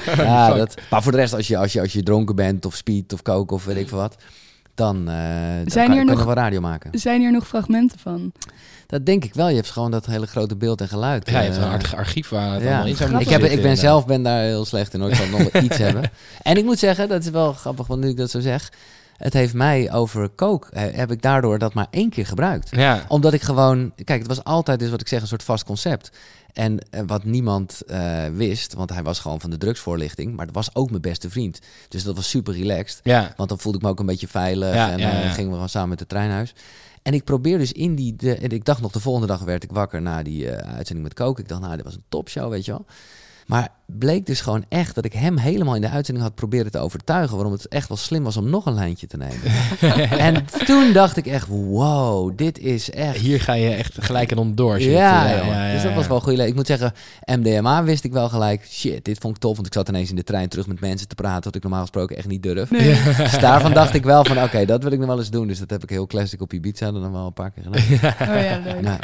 [0.06, 2.76] Ja, dat, maar voor de rest, als je, als, je, als je dronken bent of
[2.76, 4.16] speed of koken of weet ik veel wat.
[4.76, 7.00] Dan, eh dan Zijn kan, hier kan nog- je wel radio maken.
[7.00, 8.32] Zijn hier nog fragmenten van?
[8.88, 9.50] Dat denk ik wel.
[9.50, 11.30] Je hebt gewoon dat hele grote beeld en geluid.
[11.30, 12.68] Ja, je hebt eh, een archief waar het ja.
[12.68, 15.00] allemaal in zou ik, heb, ik ben zelf ben daar heel slecht in.
[15.00, 15.10] Hoor.
[15.10, 16.12] Ik zal nog wel iets hebben.
[16.42, 18.70] En ik moet zeggen, dat is wel grappig, want nu ik dat zo zeg.
[19.18, 22.70] Het heeft mij over eh, heb ik daardoor dat maar één keer gebruikt.
[22.76, 25.64] Ja, Omdat ik gewoon, kijk, het was altijd dus wat ik zeg, een soort vast
[25.64, 26.12] concept.
[26.54, 30.56] En eh, wat niemand eh, wist, want hij was gewoon van de drugsvoorlichting, maar dat
[30.56, 31.60] was ook mijn beste vriend.
[31.88, 33.00] Dus dat was super relaxed.
[33.04, 33.34] ja.
[33.36, 35.10] Want dan voelde ik me ook een beetje veilig Ja, en ja.
[35.10, 36.54] gingen we gewoon samen met het treinhuis.
[37.08, 39.64] En ik probeer dus in die, de, en ik dacht nog de volgende dag werd
[39.64, 41.44] ik wakker na die eh, uitzending met koken.
[41.44, 42.86] Ik dacht, nou, dit was een topshow, weet je wel.
[43.46, 46.78] Maar bleek dus gewoon echt dat ik hem helemaal in de uitzending had proberen te
[46.80, 47.36] overtuigen.
[47.36, 49.40] Waarom het echt wel slim was om nog een lijntje te nemen.
[50.28, 53.18] en toen dacht ik echt, wow, dit is echt...
[53.18, 54.82] Hier ga je echt gelijk en onderdoor.
[54.82, 55.72] Ja, het, eh, jongen.
[55.74, 56.94] dus dat was wel le- Ik moet zeggen,
[57.26, 58.66] MDMA wist ik wel gelijk.
[58.70, 59.56] Shit, dit vond ik tof.
[59.56, 61.44] Want ik zat ineens in de trein terug met mensen te praten.
[61.44, 62.70] Wat ik normaal gesproken echt niet durf.
[63.18, 65.48] Dus daarvan dacht ik wel van, oké, dat wil ik nog wel eens doen.
[65.48, 67.86] Dus dat heb ik heel classic op Ibiza dan wel een paar keer gedaan.
[68.38, 69.00] Oh ja, leuk.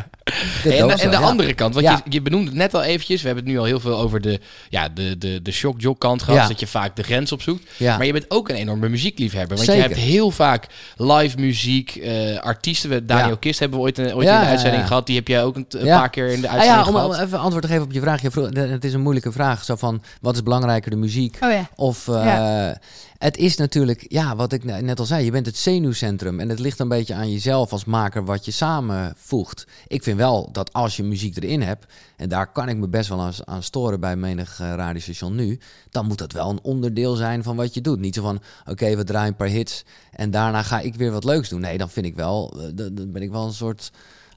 [0.63, 1.21] Dit en, en de ja.
[1.21, 2.01] andere kant, want Ja.
[2.05, 3.21] je, je benoemde het net al eventjes.
[3.21, 4.39] We hebben het nu al heel veel over de,
[4.73, 6.39] ja, de, de, de shock kant gehad.
[6.41, 6.47] Ja.
[6.47, 7.69] Dat je vaak de grens opzoekt.
[7.77, 7.97] Ja.
[7.97, 9.55] Maar je bent ook een enorme muziekliefhebber.
[9.57, 9.83] Want Zeker.
[9.83, 12.89] je hebt heel vaak live muziek, eh, artiesten.
[12.89, 13.35] We- Daniel Ja.
[13.39, 14.87] Kist hebben we ooit, een, ooit Ja, in de uitzending ja.
[14.87, 15.05] gehad.
[15.05, 15.97] Die heb jij ook een, een Ja.
[15.99, 17.19] paar keer in de Ah uitzending ja, om, gehad.
[17.19, 18.21] om even antwoord te geven op je vraag.
[18.21, 19.63] Je vroeg, het is een moeilijke vraag.
[19.63, 21.69] Zo van, wat is belangrijker, de muziek Oh ja.
[21.75, 22.07] of...
[22.07, 22.77] eh, Ja.
[23.23, 26.39] Het is natuurlijk, ja, wat ik ne- net al zei, je bent het zenuwcentrum.
[26.39, 29.67] En het ligt een beetje aan jezelf als maker wat je samenvoegt.
[29.87, 31.85] Ik vind wel dat als je muziek erin hebt,
[32.17, 35.59] en daar kan ik me best wel aan, aan storen bij menig eh, radiostation nu,
[35.89, 37.99] dan moet dat wel een onderdeel zijn van wat je doet.
[37.99, 41.23] Niet zo van, oké, we draaien een paar hits en daarna ga ik weer wat
[41.23, 41.61] leuks doen.
[41.61, 43.91] Nee, dan vind ik wel, eh, dan ben ik wel een soort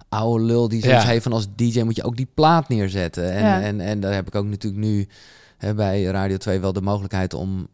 [0.08, 1.08] oude lul die zoiets Ja.
[1.08, 3.32] heeft van als DJ moet je ook die plaat neerzetten.
[3.32, 3.60] En, Ja.
[3.60, 5.08] en, en daar heb ik ook natuurlijk nu
[5.56, 7.68] hè, bij Radio 2 wel de mogelijkheid om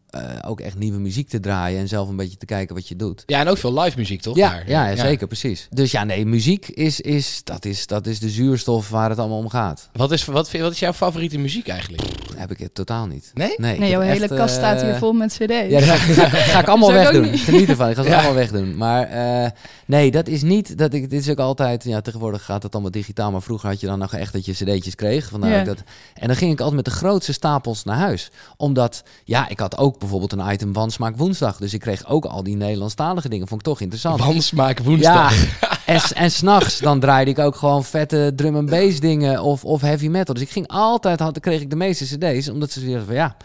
[0.45, 3.23] ook echt nieuwe muziek te draaien en zelf een beetje te kijken wat je doet.
[3.25, 4.35] Ja, en ook veel live muziek, toch?
[4.35, 4.63] Ja, daar?
[4.69, 5.67] ja, ja, zeker, precies.
[5.69, 9.37] Dus ja, nee, muziek is, is, dat is, dat is de zuurstof waar het allemaal
[9.37, 9.89] om gaat.
[9.93, 12.03] Wat is, wat, wat is jouw favoriete muziek eigenlijk?
[12.35, 13.31] Heb ik het totaal niet.
[13.33, 13.53] Nee?
[13.57, 15.69] Nee, ik Nee, jouw heb hele echt, kast staat eh, hier vol met cd's.
[15.69, 15.95] Ja, dat ga,
[16.27, 17.31] ga, ga ik allemaal wegdoen.
[17.31, 17.39] niet.
[17.39, 17.89] Geniet ervan.
[17.89, 18.15] Ik ga ze Ja.
[18.15, 18.77] allemaal wegdoen.
[18.77, 19.49] Maar eh,
[19.85, 20.77] nee, dat is niet.
[20.77, 21.83] Dat ik, dit is ook altijd.
[21.83, 23.31] Ja, tegenwoordig gaat het allemaal digitaal.
[23.31, 25.29] Maar vroeger had je dan nog echt dat je cd'tjes kreeg.
[25.29, 25.63] Vandaar Ja.
[25.63, 25.77] dat,
[26.13, 28.31] en dan ging ik altijd met de grootste stapels naar huis.
[28.57, 31.57] Omdat, ja, ik had ook bijvoorbeeld een item van Smaak Woensdag.
[31.57, 33.47] Dus ik kreeg ook al die Nederlandstalige dingen.
[33.47, 34.19] Vond ik toch interessant.
[34.19, 35.33] Wansmaak woensdag.
[35.61, 39.41] Ja, en, s- en s'nachts dan draaide ik ook gewoon vette drum and bass dingen
[39.41, 40.33] of, of heavy metal.
[40.33, 43.35] Dus ik ging altijd, had, kreeg ik de meeste cd's, omdat ze zeiden van ja,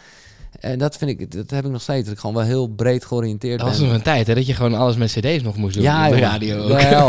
[0.58, 2.04] En dat vind ik, dat heb ik nog steeds.
[2.04, 3.86] Dat ik gewoon wel heel breed georiënteerd Dat was ben.
[3.86, 5.82] nog een tijd hè, dat je gewoon alles met cd's nog moest doen.
[5.82, 6.80] ja, op de radio ook.
[6.80, 7.06] Ja.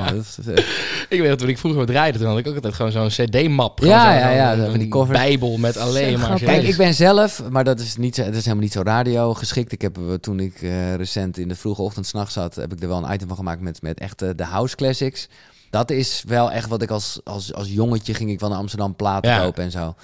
[0.12, 0.64] Dat is, eh,
[1.08, 3.08] Ik weet dat toen ik vroeger wat draaide, toen had ik ook altijd gewoon zo'n
[3.08, 3.78] cd-map.
[3.80, 5.18] Ja, ja, ja, zo'n van die covers.
[5.18, 6.38] bijbel met alleen maar.
[6.38, 9.72] Kijk, ik ben zelf, maar dat is, niet, dat is helemaal niet zo radio geschikt.
[9.72, 12.72] Ik heb eh, toen ik eh, recent in de vroege ochtend 's nachts zat, heb
[12.72, 15.28] ik er wel een item van gemaakt met, met echt eh, de house classics.
[15.70, 19.30] Dat is wel echt wat ik als, als, als jongetje ging ik naar Amsterdam platen
[19.30, 19.38] Ja.
[19.38, 19.94] kopen en zo.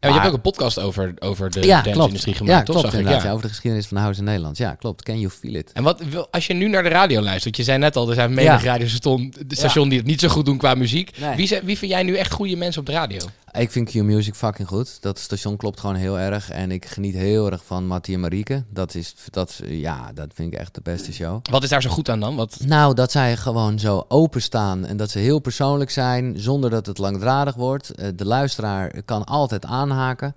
[0.00, 2.80] Je hebt ook een podcast over, over de ja, dance-industrie gemaakt, ja, toch?
[2.80, 3.22] klopt Zag ik, ja.
[3.22, 4.56] Ja, over de geschiedenis van de house in Nederland.
[4.56, 5.02] Ja, klopt.
[5.02, 5.72] Can you feel it?
[5.72, 8.34] En wat, als je nu naar de radio luistert, je zei net al, er zijn
[8.34, 11.18] menig radiostation station die het niet zo goed doen qua muziek.
[11.18, 11.36] Nee.
[11.36, 13.18] Wie, zijn, wie vind jij nu echt goede mensen op de radio?
[13.58, 15.02] Ik vind Q-Music fucking goed.
[15.02, 16.50] Dat station klopt gewoon heel erg.
[16.50, 18.64] En ik geniet heel erg van Mattie en Marieke.
[18.70, 21.40] Dat is, dat, ja, dat vind ik echt de beste show.
[21.50, 22.36] Wat is daar zo goed aan dan?
[22.36, 26.86] Wat, Nou, dat zij gewoon zo openstaan en dat ze heel persoonlijk zijn, zonder dat
[26.86, 27.90] het langdradig wordt.
[27.90, 30.34] Eh, de luisteraar kan altijd aanhaken.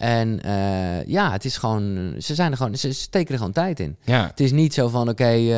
[0.00, 3.80] En eh, ja, het is gewoon, ze zijn er gewoon, ze steken er gewoon tijd
[3.80, 3.96] in.
[4.04, 4.26] ja.
[4.26, 5.48] Het is niet zo van, oké, eh,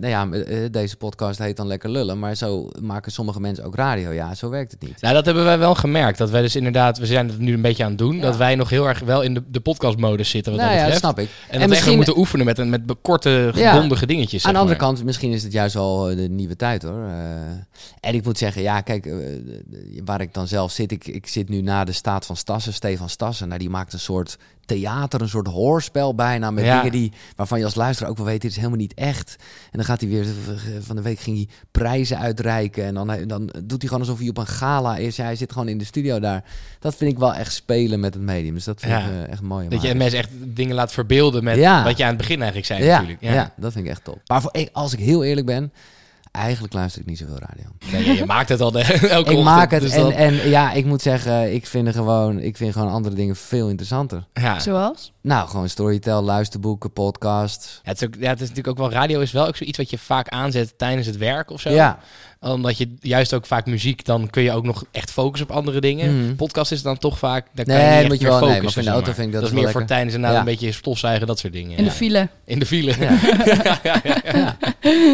[0.00, 3.74] nou ja, eh, deze podcast heet dan lekker lullen, maar zo maken sommige mensen ook
[3.74, 4.10] radio.
[4.10, 5.00] Ja, zo werkt het niet.
[5.00, 6.18] Nou, dat hebben wij wel gemerkt.
[6.18, 8.16] Dat wij dus inderdaad, we zijn het nu een beetje aan het doen.
[8.16, 8.22] Ja.
[8.22, 10.88] Dat wij nog heel erg wel in de, de podcastmodus zitten wat nou dat ja,
[10.88, 11.28] dat snap ik.
[11.48, 13.72] En dat we echt wel moeten oefenen met, een- met korte, Ja.
[13.72, 14.44] gebondige dingetjes.
[14.46, 14.86] Aan de andere maar.
[14.88, 17.08] kant, misschien is het juist wel eh, de nieuwe tijd hoor.
[18.00, 19.08] En ik moet zeggen, ja, kijk,
[20.04, 23.08] waar ik dan zelf zit, ik, ik zit nu na de staat van Stassen, Stefan
[23.08, 23.46] Stassen.
[23.48, 26.76] Nou, die maakt een soort theater, een soort hoorspel bijna met Ja.
[26.76, 29.36] dingen die, waarvan je als luisteraar ook wel weet, dit is helemaal niet echt.
[29.40, 30.26] En dan gaat hij weer,
[30.80, 34.28] van de week ging hij prijzen uitreiken en dan, dan doet hij gewoon alsof hij
[34.28, 35.16] op een gala is.
[35.16, 36.44] Ja, hij zit gewoon in de studio daar.
[36.80, 38.98] Dat vind ik wel echt spelen met het medium, dus dat vind Ja.
[38.98, 39.68] ik eh, echt mooi.
[39.68, 39.96] Dat je aan.
[39.96, 43.22] mensen echt dingen laat verbeelden met wat je aan het begin eigenlijk zei ja, natuurlijk.
[43.22, 43.52] ja.
[43.56, 44.20] dat vind ik echt top.
[44.26, 45.72] Maar voor, als ik heel eerlijk ben,
[46.30, 47.64] eigenlijk luister ik niet zoveel radio.
[47.92, 50.72] Nee, je maakt het al de, elke ik ochtend, maak het dus en, en ja,
[50.72, 54.24] ik moet zeggen, ik vind, er gewoon, ik vind gewoon andere dingen veel interessanter.
[54.32, 54.58] ja.
[54.60, 55.12] Zoals?
[55.22, 57.80] Nou, gewoon storytel, luisterboeken, podcast.
[57.84, 59.78] Ja, het, is ook, ja, het is natuurlijk ook wel, radio is wel ook zoiets
[59.78, 61.70] wat je vaak aanzet tijdens het werk of zo.
[61.70, 61.98] Ja,
[62.40, 65.80] Omdat je juist ook vaak muziek, dan kun je ook nog echt focussen op andere
[65.80, 66.24] dingen.
[66.24, 66.34] Mhm.
[66.34, 68.72] Podcast is dan toch vaak, daar Nee, kan je niet moet je wel- nee, maar
[68.72, 69.14] voor de auto maar.
[69.14, 70.38] vind ik dat dat is meer voor tijdens en na Ja.
[70.38, 71.76] een beetje stofzuigen, dat soort dingen.
[71.76, 71.90] In ja.
[71.90, 72.28] de file.
[72.44, 72.94] In de file.
[73.00, 73.18] Ja.
[73.82, 74.56] ja, ja, ja, ja.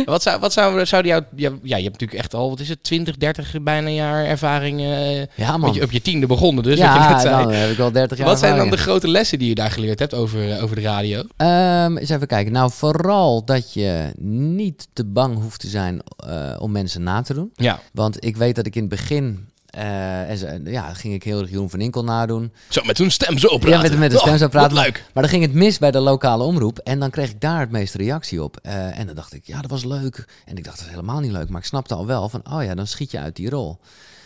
[0.04, 2.68] Wat zou, wat zou, zou jou, ja, ja, je hebt natuurlijk echt al, wat is
[2.68, 5.74] het, 20, 30 bijna jaar ervaring eh, ja man.
[5.74, 6.64] je, op je tiende begonnen.
[6.64, 7.44] Dus wat je ja, net zei.
[7.44, 9.70] dan heb ik al 30 jaar wat zijn dan de grote lessen die je daar
[9.70, 11.22] geleerd hebt over, eh, over de radio?
[11.36, 12.52] Ehm, eens even kijken.
[12.52, 17.34] Nou, vooral dat je niet te bang hoeft te zijn eh, om mensen na te
[17.34, 17.50] doen.
[17.54, 19.48] Ja, Want ik weet dat ik in het begin...
[19.76, 22.52] eh, en ze- ja, ging ik heel erg Jeroen van Inkel nadoen.
[22.68, 23.68] zo met zo'n stem zo praten.
[23.70, 24.74] Ja, met, met de stem Oh, zo praten.
[24.76, 25.04] wat leuk.
[25.12, 26.78] Maar dan ging het mis bij de lokale omroep.
[26.78, 28.58] En dan kreeg ik daar het meeste reactie op.
[28.62, 30.24] Eh, en dan dacht ik, ja, dat was leuk.
[30.44, 31.48] En ik dacht, dat is helemaal niet leuk.
[31.48, 33.78] Maar ik snapte al wel van, oh ja, dan schiet je uit die rol.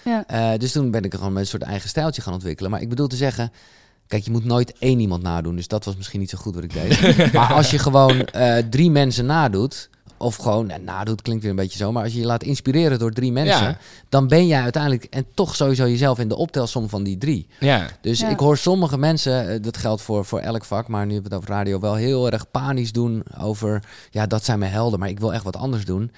[0.04, 0.24] Ja.
[0.26, 2.70] Eh, dus toen ben ik gewoon met een soort eigen stijltje gaan ontwikkelen.
[2.70, 3.52] Maar ik bedoel te zeggen,
[4.06, 5.56] kijk, je moet nooit één iemand nadoen.
[5.56, 7.16] Dus dat was misschien niet zo goed wat ik deed.
[7.32, 9.88] maar als je gewoon eh, drie mensen nadoet...
[10.22, 11.92] Of gewoon, nou, nadoet klinkt weer een beetje zo.
[11.92, 13.62] Maar als je je laat inspireren door drie mensen...
[13.66, 13.78] Ja.
[14.08, 17.46] dan ben jij uiteindelijk en toch sowieso jezelf in de optelsom van die drie.
[17.60, 18.28] Ja, Dus Ja.
[18.28, 21.36] ik hoor sommige mensen, eh, dat geldt voor, voor elk vak, maar nu hebben we
[21.36, 25.08] het over radio, wel heel erg panisch doen over, ja, dat zijn mijn helden, maar
[25.08, 26.10] ik wil echt wat anders doen.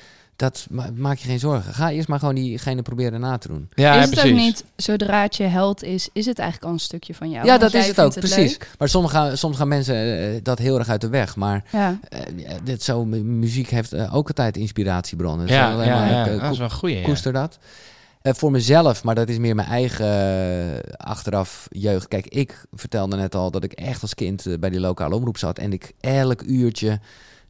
[0.42, 1.74] Dat ma- maak je geen zorgen.
[1.74, 3.68] Ga eerst maar gewoon diegene proberen na te doen.
[3.74, 4.30] ja, is ja, het precies.
[4.30, 7.46] ook niet, zodra het je held is, is het eigenlijk al een stukje van jou?
[7.46, 8.50] ja, dat is het ook, precies.
[8.50, 8.70] leuk.
[8.78, 11.36] Maar soms gaan, soms gaan mensen eh, dat heel erg uit de weg.
[11.36, 11.98] Maar Ja.
[12.08, 15.46] eh, ja, dit zo, mu- muziek heeft eh, ook altijd inspiratiebronnen.
[15.46, 16.24] Ja, alleen ja, maar, ja.
[16.24, 16.96] ik, eh, dat is wel een goeie.
[16.98, 17.02] ja.
[17.04, 17.58] koester dat.
[18.22, 22.08] Eh, voor mezelf, maar dat is meer mijn eigen achteraf jeugd.
[22.08, 25.58] Kijk, ik vertelde net al dat ik echt als kind bij die lokale omroep zat.
[25.58, 27.00] En ik elk uurtje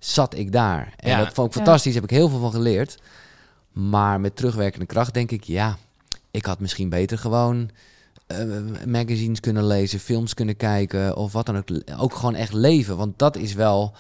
[0.05, 0.93] zat ik daar.
[0.97, 1.19] En Ja.
[1.25, 1.95] dat vond ik fantastisch.
[1.95, 2.99] Heb ik heel veel van geleerd.
[3.73, 5.77] Maar met terugwerkende kracht denk ik, ja,
[6.31, 7.71] ik had misschien beter gewoon
[8.27, 8.39] eh,
[8.87, 11.69] magazines kunnen lezen, films kunnen kijken of wat dan ook.
[11.99, 12.97] Ook gewoon echt leven.
[12.97, 13.95] Want dat is wel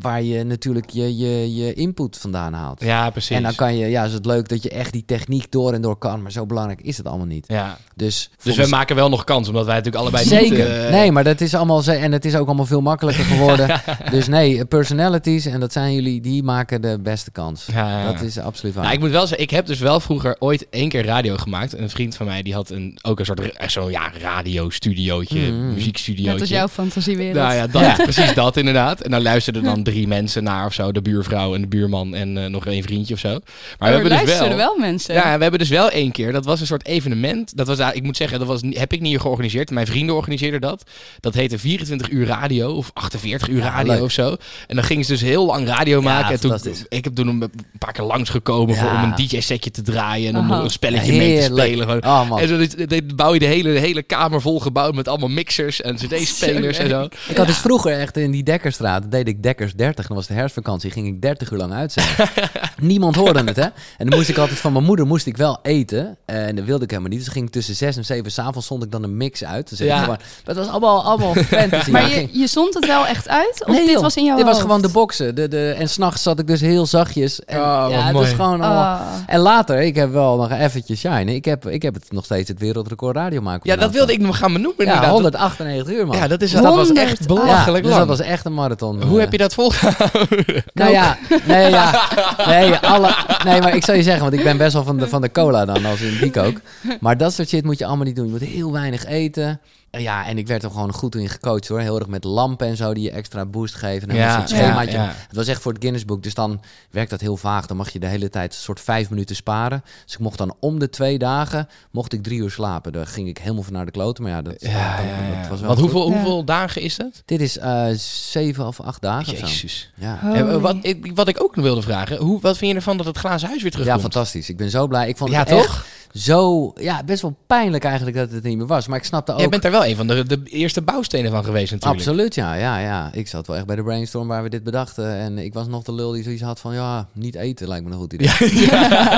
[0.00, 2.80] waar je natuurlijk je, je, je input vandaan haalt.
[2.84, 3.36] Ja, precies.
[3.36, 5.82] En dan kan je, ja, is het leuk dat je echt die techniek door en
[5.82, 7.44] door kan, maar zo belangrijk is het allemaal niet.
[7.48, 7.78] ja.
[7.96, 10.50] Dus, Dus we maken wel nog kans, omdat wij natuurlijk allebei Zeker.
[10.58, 10.66] niet...
[10.84, 13.80] eh, nee, maar dat is allemaal ze- en het is ook allemaal veel makkelijker geworden.
[14.10, 17.66] dus nee, personalities en dat zijn jullie, die maken de beste kans.
[17.72, 18.12] Ja, ja, ja.
[18.12, 18.82] Dat is absoluut waar.
[18.84, 21.78] Nou, ik moet wel zeggen, ik heb dus wel vroeger ooit één keer radio gemaakt.
[21.78, 25.74] Een vriend van mij die had een, ook een soort zo'n ja, radiostudiootje, Mm.
[25.74, 26.32] muziekstudiootje.
[26.32, 27.34] Net als jouw fantasiewereld.
[27.36, 29.00] Nou ja, dat, precies dat inderdaad.
[29.00, 30.92] En dan luisterde dan dan drie mensen naar of zo.
[30.92, 33.28] De buurvrouw en de buurman en eh, nog één vriendje of zo.
[33.28, 34.56] Maar we Maar hebben dus wel...
[34.56, 35.14] wel mensen.
[35.14, 36.32] Ja, we hebben dus wel één keer.
[36.32, 37.56] Dat was een soort evenement.
[37.56, 39.70] Dat was, ik moet zeggen, dat was, niet- heb ik niet georganiseerd.
[39.70, 40.82] Mijn vrienden organiseerden dat.
[41.20, 44.02] Dat heette 24 uur radio of 48 uur Ja, radio leuk.
[44.02, 44.36] of zo.
[44.66, 46.32] En dan gingen ze dus heel lang radio maken.
[46.32, 46.58] en toen,
[46.88, 49.02] ik heb toen een paar keer langsgekomen voor, Ja.
[49.04, 50.62] om een DJ-setje te draaien en om Aha.
[50.62, 52.04] een spelletje mee te spelen.
[52.04, 52.38] Oh man.
[52.40, 52.56] En zo
[52.86, 56.88] dit- bouw je de hele, de hele kamer volgebouwd met allemaal mixers en cd-spelers en
[56.88, 57.08] zo.
[57.28, 60.06] Ik had dus vroeger echt in die Dekkerstraat, deed ik Dekkers 30.
[60.06, 62.28] Dan was de herfstvakantie, ging ik 30 uur lang uitzenden.
[62.80, 63.62] Niemand hoorde het, hè?
[63.98, 66.16] En dan moest ik altijd van mijn moeder moest ik wel eten.
[66.26, 67.18] En dat wilde ik helemaal niet.
[67.24, 69.68] Dus ging ik tussen 6 en 7 s'avonds stond ik dan een mix uit.
[69.68, 69.98] Dus Ja.
[70.02, 71.90] gewoon, dat was allemaal, allemaal fantasy.
[71.90, 73.64] Maar je, je zond het wel echt uit?
[73.66, 74.02] Of Nee, dit joh.
[74.02, 75.34] was in jouw Dit was gewoon de boksen.
[75.34, 77.44] De, de, en s'nachts zat ik dus heel zachtjes.
[77.44, 78.96] En, Oh, ja, het was gewoon allemaal...
[78.96, 79.02] Ah.
[79.26, 81.34] En later, ik heb wel nog eventjes shine.
[81.34, 83.70] Ik heb, ik heb het nog steeds het wereldrecord radio maken.
[83.70, 85.12] Ja, dat wilde ik nog gaan benoemen Ja, inderdaad.
[85.12, 86.16] 198 uur, man.
[86.16, 88.06] Ja, dat, is, Dus dat was echt 100 belachelijk dus lang.
[88.06, 89.02] dat was echt een marathon.
[89.02, 89.20] Hoe eh.
[89.22, 90.44] heb je dat volgehouden?
[90.74, 92.08] Nou ja, nee, ja,
[92.46, 93.14] nee, alle,
[93.44, 95.30] nee, maar ik zou je zeggen, want ik ben best wel van de, van de
[95.30, 96.60] cola dan, als in die kook.
[97.00, 98.24] Maar dat soort shit moet je allemaal niet doen.
[98.24, 99.60] Je moet heel weinig eten.
[99.94, 101.80] En Ja, en ik werd er gewoon goed in gecoacht hoor.
[101.80, 104.08] Heel erg met lampen en zo die je extra boost geven.
[104.08, 104.90] En Ja, schemaatje.
[104.96, 105.12] ja, ja.
[105.28, 106.22] Het was echt voor het Guinness Book.
[106.22, 107.66] Dus dan werkt dat heel vaag.
[107.66, 109.82] Dan mag je de hele tijd een soort vijf minuten sparen.
[110.04, 112.92] Dus ik mocht dan om de twee dagen, mocht ik drie uur slapen.
[112.92, 114.22] Daar ging ik helemaal van naar de kloten.
[114.22, 115.48] Maar ja, dat, Ja, dat, ja, dat ja.
[115.48, 116.14] was wel Want hoeveel, Ja.
[116.14, 117.22] hoeveel dagen is dat?
[117.24, 119.32] Dit is eh, zeven of acht dagen.
[119.38, 119.92] Jezus.
[119.96, 120.18] Ja.
[120.22, 122.96] En, eh, wat, ik, wat ik ook nog wilde vragen, hoe, wat vind je ervan
[122.96, 124.00] dat het glazen huis weer Ja, terugkomt?
[124.12, 124.48] fantastisch.
[124.48, 125.08] Ik ben zo blij.
[125.08, 125.64] Ik vond Ja, het toch?
[125.64, 126.72] echt zo...
[126.80, 128.86] Ja, best wel pijnlijk eigenlijk dat het niet meer was.
[128.86, 129.38] Maar ik snapte ook...
[129.38, 132.00] Jij bent daar wel een van de, de eerste bouwstenen van geweest natuurlijk.
[132.00, 133.10] Absoluut, ja, ja, ja.
[133.12, 135.16] Ik zat wel echt bij de brainstorm waar we dit bedachten.
[135.16, 136.74] En ik was nog de lul die zoiets had van...
[136.74, 138.68] Ja, niet eten lijkt me een goed idee.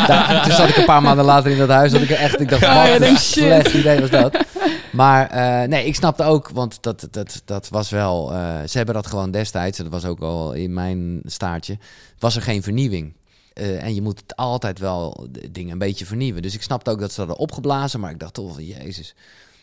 [0.06, 1.92] Daar- toen zat ik een paar maanden later in dat huis.
[1.92, 2.40] Dat ik er echt...
[2.40, 4.44] Ik dacht, wat een slecht idee was dat.
[4.92, 6.50] Maar eh, nee, ik snapte ook...
[6.50, 8.32] Want dat, dat, dat was wel...
[8.32, 8.38] eh,
[8.68, 9.78] ze hebben dat gewoon destijds...
[9.78, 11.78] Dat was ook al in mijn staartje...
[12.18, 13.12] Was er geen vernieuwing.
[13.56, 16.42] Eh, en je moet het altijd wel de dingen een beetje vernieuwen.
[16.42, 18.00] Dus ik snapte ook dat ze hadden opgeblazen.
[18.00, 19.14] Maar ik dacht toch, van, jezus.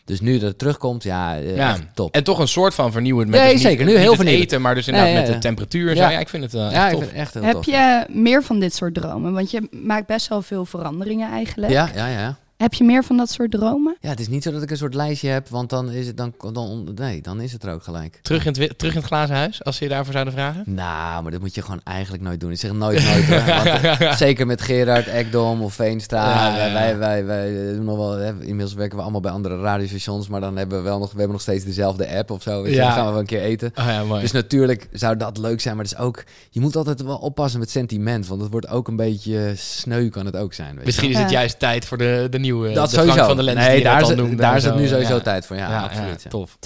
[0.04, 1.70] Dus nu dat het terugkomt, ja, eh, Ja.
[1.72, 2.14] echt top.
[2.14, 3.84] En toch een soort van vernieuwend met Nee, dus niet- zeker.
[3.84, 4.46] Nu niet heel het vernieuwend.
[4.50, 5.34] eten, maar dus inderdaad Ja, ja, met ja.
[5.36, 6.02] de temperatuur zo.
[6.02, 6.18] Ja.
[6.18, 6.98] Ik vind het eh, ja, echt ik tof.
[7.00, 7.64] vind het echt heel Heb tof.
[7.66, 9.32] je meer van dit soort dromen?
[9.32, 11.72] Want je maakt best wel veel veranderingen eigenlijk.
[11.72, 12.36] Ja, ja, ja.
[12.64, 13.96] Heb je meer van dat soort dromen?
[14.00, 16.16] Ja, het is niet zo dat ik een soort lijstje heb, want dan is het
[16.16, 18.18] dan, dan nee, dan is het er ook gelijk.
[18.22, 20.62] Terug in, het, terug in het glazen huis, als ze je daarvoor zouden vragen?
[20.66, 22.50] Nou, maar dat moet je gewoon eigenlijk nooit doen.
[22.50, 23.28] Ik zeg nooit nooit.
[23.28, 23.66] Want,
[24.00, 26.30] eh, zeker met Gerard, Ekdom of Veenstra.
[26.30, 26.72] Ja, ja, ja.
[26.72, 28.10] Wij, wij, wij doen nog wel.
[28.10, 31.16] Hè, inmiddels werken we allemaal bij andere radiostations, maar dan hebben we wel nog, we
[31.16, 32.68] hebben nog steeds dezelfde app of zo.
[32.68, 32.84] Ja.
[32.84, 33.72] Dan gaan we wel een keer eten.
[33.74, 34.20] Oh ja, mooi.
[34.20, 37.60] Dus natuurlijk zou dat leuk zijn, maar het is ook, je moet altijd wel oppassen
[37.60, 40.68] met sentiment, want het wordt ook een beetje sneu kan het ook zijn.
[40.68, 41.22] Weet je Misschien is Ja.
[41.22, 43.24] het juist tijd voor de, de nieuwe, Dat de Frank sowieso.
[43.26, 45.20] van de Lens nee, die daar is, noemde daar is het nu sowieso Ja.
[45.20, 45.56] tijd voor.
[45.56, 46.26] Ja, Ja, absoluut.
[46.28, 46.56] tof.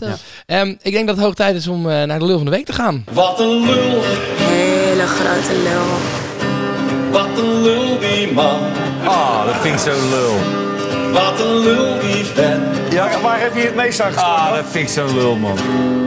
[0.47, 2.51] Ehm, ik denk dat het hoog tijd is om eh, naar de lul van de
[2.51, 3.05] week te gaan.
[3.13, 4.03] Wat een lul,
[4.37, 5.87] Hele grote lul.
[7.11, 8.61] wat een lul die man.
[9.05, 10.35] Ah, dat vind ik zo lul.
[11.13, 12.58] Wat een lul die vent.
[12.99, 14.17] Ja, waar heb je het meest aan?
[14.17, 15.59] Ah, dat vind ik zo lul, man.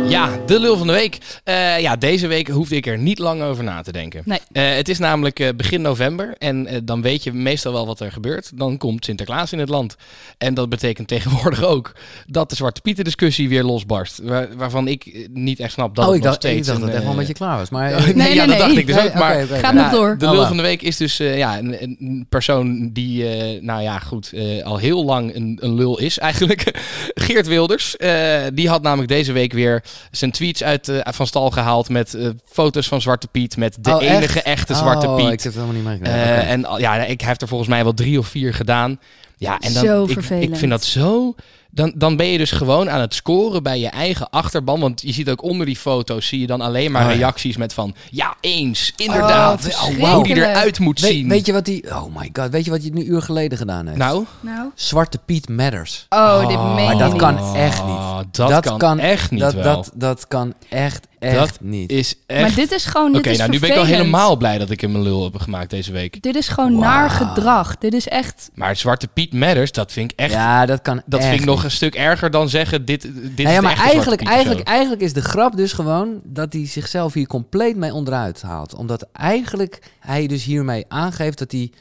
[0.09, 1.17] Ja, de lul van de week.
[1.43, 4.21] Eh, ja, deze week hoefde ik er niet lang over na te denken.
[4.25, 4.39] Nee.
[4.51, 8.11] Eh, het is namelijk eh, begin november en dan weet je meestal wel wat er
[8.11, 8.51] gebeurt.
[8.55, 9.95] Dan komt Sinterklaas in het land.
[10.37, 11.91] En dat betekent tegenwoordig ook
[12.27, 14.19] dat de Zwarte Pieten discussie weer losbarst.
[14.23, 16.79] Waar- waarvan ik niet echt snap dat oh, het ik nog dacht, ik steeds dacht
[16.79, 17.69] dat het echt wel een beetje klaar was.
[17.69, 19.13] Maar, nee, Nee, ja, nee, dat dacht ik dus ook.
[19.13, 19.45] Maar.
[19.47, 20.17] Gaat Ja, nog door.
[20.17, 23.81] De lul van de week is dus eh, ja, een, een persoon die, eh, nou
[23.81, 26.80] ja, goed, eh, al heel lang een, een lul is eigenlijk.
[27.13, 27.97] Geert Wilders.
[27.97, 32.13] eh, die had namelijk deze week weer zijn tweets uit, eh, van stal gehaald met
[32.13, 33.57] eh, foto's van Zwarte Piet.
[33.57, 34.15] Met de Oh, echt?
[34.17, 35.31] enige echte Zwarte oh, Piet.
[35.31, 36.01] ik heb het helemaal niet.
[36.01, 36.19] Eh, Oké.
[36.21, 38.99] En al- ja, ik, hij heeft er volgens mij wel drie of vier gedaan.
[39.37, 40.43] Ja, en dan, Zo ik, vervelend.
[40.51, 41.35] ik vind dat zo...
[41.73, 44.79] Dan, dan ben je dus gewoon aan het scoren bij je eigen achterban.
[44.79, 47.15] Want je ziet ook onder die foto's, zie je dan alleen maar Oh, ja.
[47.15, 47.95] reacties met van...
[48.09, 49.65] Ja, eens, inderdaad.
[49.67, 51.29] Oh, hoe die eruit moet zien.
[51.29, 51.83] weet je wat hij...
[51.89, 53.97] Oh my god, weet je wat hij een uur geleden gedaan heeft?
[53.97, 54.25] nou?
[54.39, 54.69] Nou?
[54.75, 56.05] Zwarte Piet Matters.
[56.09, 57.95] Oh, dit meen maar je dat kan echt niet.
[57.95, 59.63] Oh, dat, kan, echt niet dat, wel.
[59.63, 61.91] Dat, dat kan echt, echt Dat niet.
[61.91, 62.41] is echt...
[62.41, 63.09] Maar dit is gewoon.
[63.09, 65.23] Oké, Dit is nou nu ben ik al helemaal blij dat ik hem een lul
[65.23, 66.21] heb gemaakt deze week.
[66.21, 67.77] Dit is gewoon naar gedrag.
[67.77, 68.49] Dit is echt.
[68.53, 70.31] Maar Zwarte Piet Matters, dat vind ik echt...
[70.31, 71.63] ja, dat kan dat echt vind ik nog niet.
[71.65, 75.01] een stuk erger dan zeggen, dit, dit Nou is ja, de maar eigenlijk, eigenlijk, eigenlijk
[75.01, 78.75] is de grap dus gewoon dat hij zichzelf hier compleet mee onderuit haalt.
[78.75, 81.71] Omdat eigenlijk hij dus hiermee aangeeft dat hij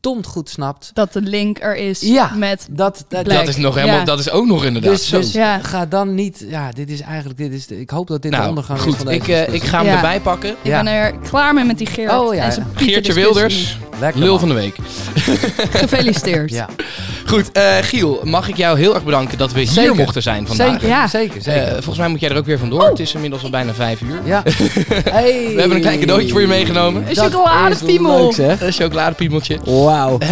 [0.00, 0.90] verdomd goed snapt.
[0.94, 2.30] Dat de link er is Ja.
[2.36, 2.66] met.
[2.70, 3.38] Dat, dat, Black.
[3.38, 4.04] Dat is nog helemaal, Ja.
[4.04, 5.18] dat is ook nog inderdaad dus, zo.
[5.20, 5.58] dus Ja.
[5.58, 6.44] ga dan niet.
[6.48, 7.38] Ja, dit is eigenlijk.
[7.38, 9.28] Dit is de- ik hoop dat dit de nou, ondergang is goed, van deze ik,
[9.28, 9.94] eh, ik ga hem Ja.
[9.94, 10.50] erbij pakken.
[10.50, 10.82] Ik Ja.
[10.82, 12.20] ben er klaar mee met die Gerard.
[12.20, 12.72] Oh, ja, en zijn ja.
[12.78, 13.12] Pieter Geertje.
[13.12, 14.38] Wilders, Lekker, lul man.
[14.38, 14.76] van de week.
[15.82, 16.50] Gefeliciteerd.
[16.50, 16.68] Ja.
[17.26, 19.94] Goed, eh, Giel, mag ik jou heel erg bedanken dat we hier Zeker.
[19.94, 20.70] mochten zijn vandaag.
[20.72, 21.06] Zeker, Ja.
[21.06, 21.72] zeker, Eh, zeker.
[21.72, 22.84] volgens mij moet jij er ook weer vandoor.
[22.88, 24.20] Het is inmiddels al bijna vijf uur.
[24.24, 24.42] ja.
[25.10, 25.44] Hey.
[25.54, 27.08] We hebben een klein cadeautje voor je meegenomen.
[27.08, 28.28] Een chocoladepiemel.
[28.28, 28.38] is.
[28.38, 29.58] Een chocoladepiemeltje.
[29.88, 30.18] Wauw.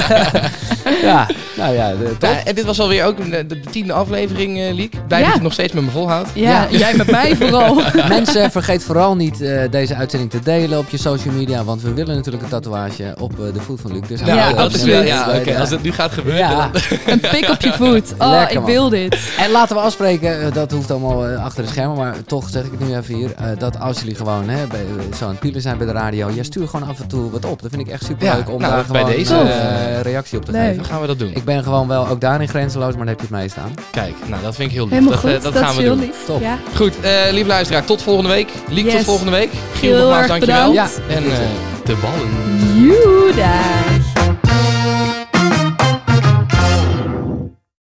[1.02, 1.26] ja,
[1.56, 2.30] nou ja, top.
[2.30, 4.90] Ja, en dit was alweer ook de, de tiende aflevering, eh Liek.
[5.08, 5.34] Blij dat Ja.
[5.34, 6.28] je nog steeds met me volhoudt.
[6.34, 7.82] Ja, jij met mij vooral.
[8.08, 11.64] Mensen, vergeet vooral niet eh, deze uitzending te delen op je social media.
[11.64, 14.00] Want we willen natuurlijk een tatoeage op eh, de voet van Luc.
[14.08, 15.06] Dus Ja, bij.
[15.06, 15.58] ja, oké.
[15.58, 16.70] Als het nu gaat gebeuren, Ja.
[16.72, 16.82] dan...
[17.06, 18.12] Een pik op je voet.
[18.18, 19.18] Oh, Lekker, ik wil dit.
[19.38, 22.64] En laten we afspreken, eh, dat hoeft allemaal eh, achter de schermen, maar toch zeg
[22.64, 25.30] ik het nu even hier, eh, dat als jullie gewoon hè, bij, eh, zo aan
[25.30, 27.62] het pielen zijn bij de radio, ja, stuur gewoon af en toe wat op.
[27.62, 30.38] Dat vind ik echt super leuk Ja, om nou, daar bij deze, eh, eh, reactie
[30.38, 30.60] op te leuk.
[30.68, 30.84] geven.
[30.84, 31.30] Gaan we dat doen.
[31.34, 33.74] Ik ben gewoon wel ook daarin grenzeloos, maar dan heb je het meestaan.
[33.90, 34.92] Kijk, nou dat vind ik heel lief.
[34.92, 35.30] Helemaal dat, goed.
[35.30, 36.04] eh, dat, dat gaan is we heel doen.
[36.04, 36.16] lief.
[36.26, 36.40] Top.
[36.40, 36.58] Ja.
[36.76, 38.48] Goed, eh lieve luisteraar, tot volgende week.
[38.68, 39.50] Liek, tot volgende week.
[39.74, 40.68] Giel, Heel nogmaals, dankjewel.
[40.70, 41.00] bedankt.
[41.08, 41.38] En eh,
[41.84, 42.28] de ballen.
[42.82, 43.58] Juda.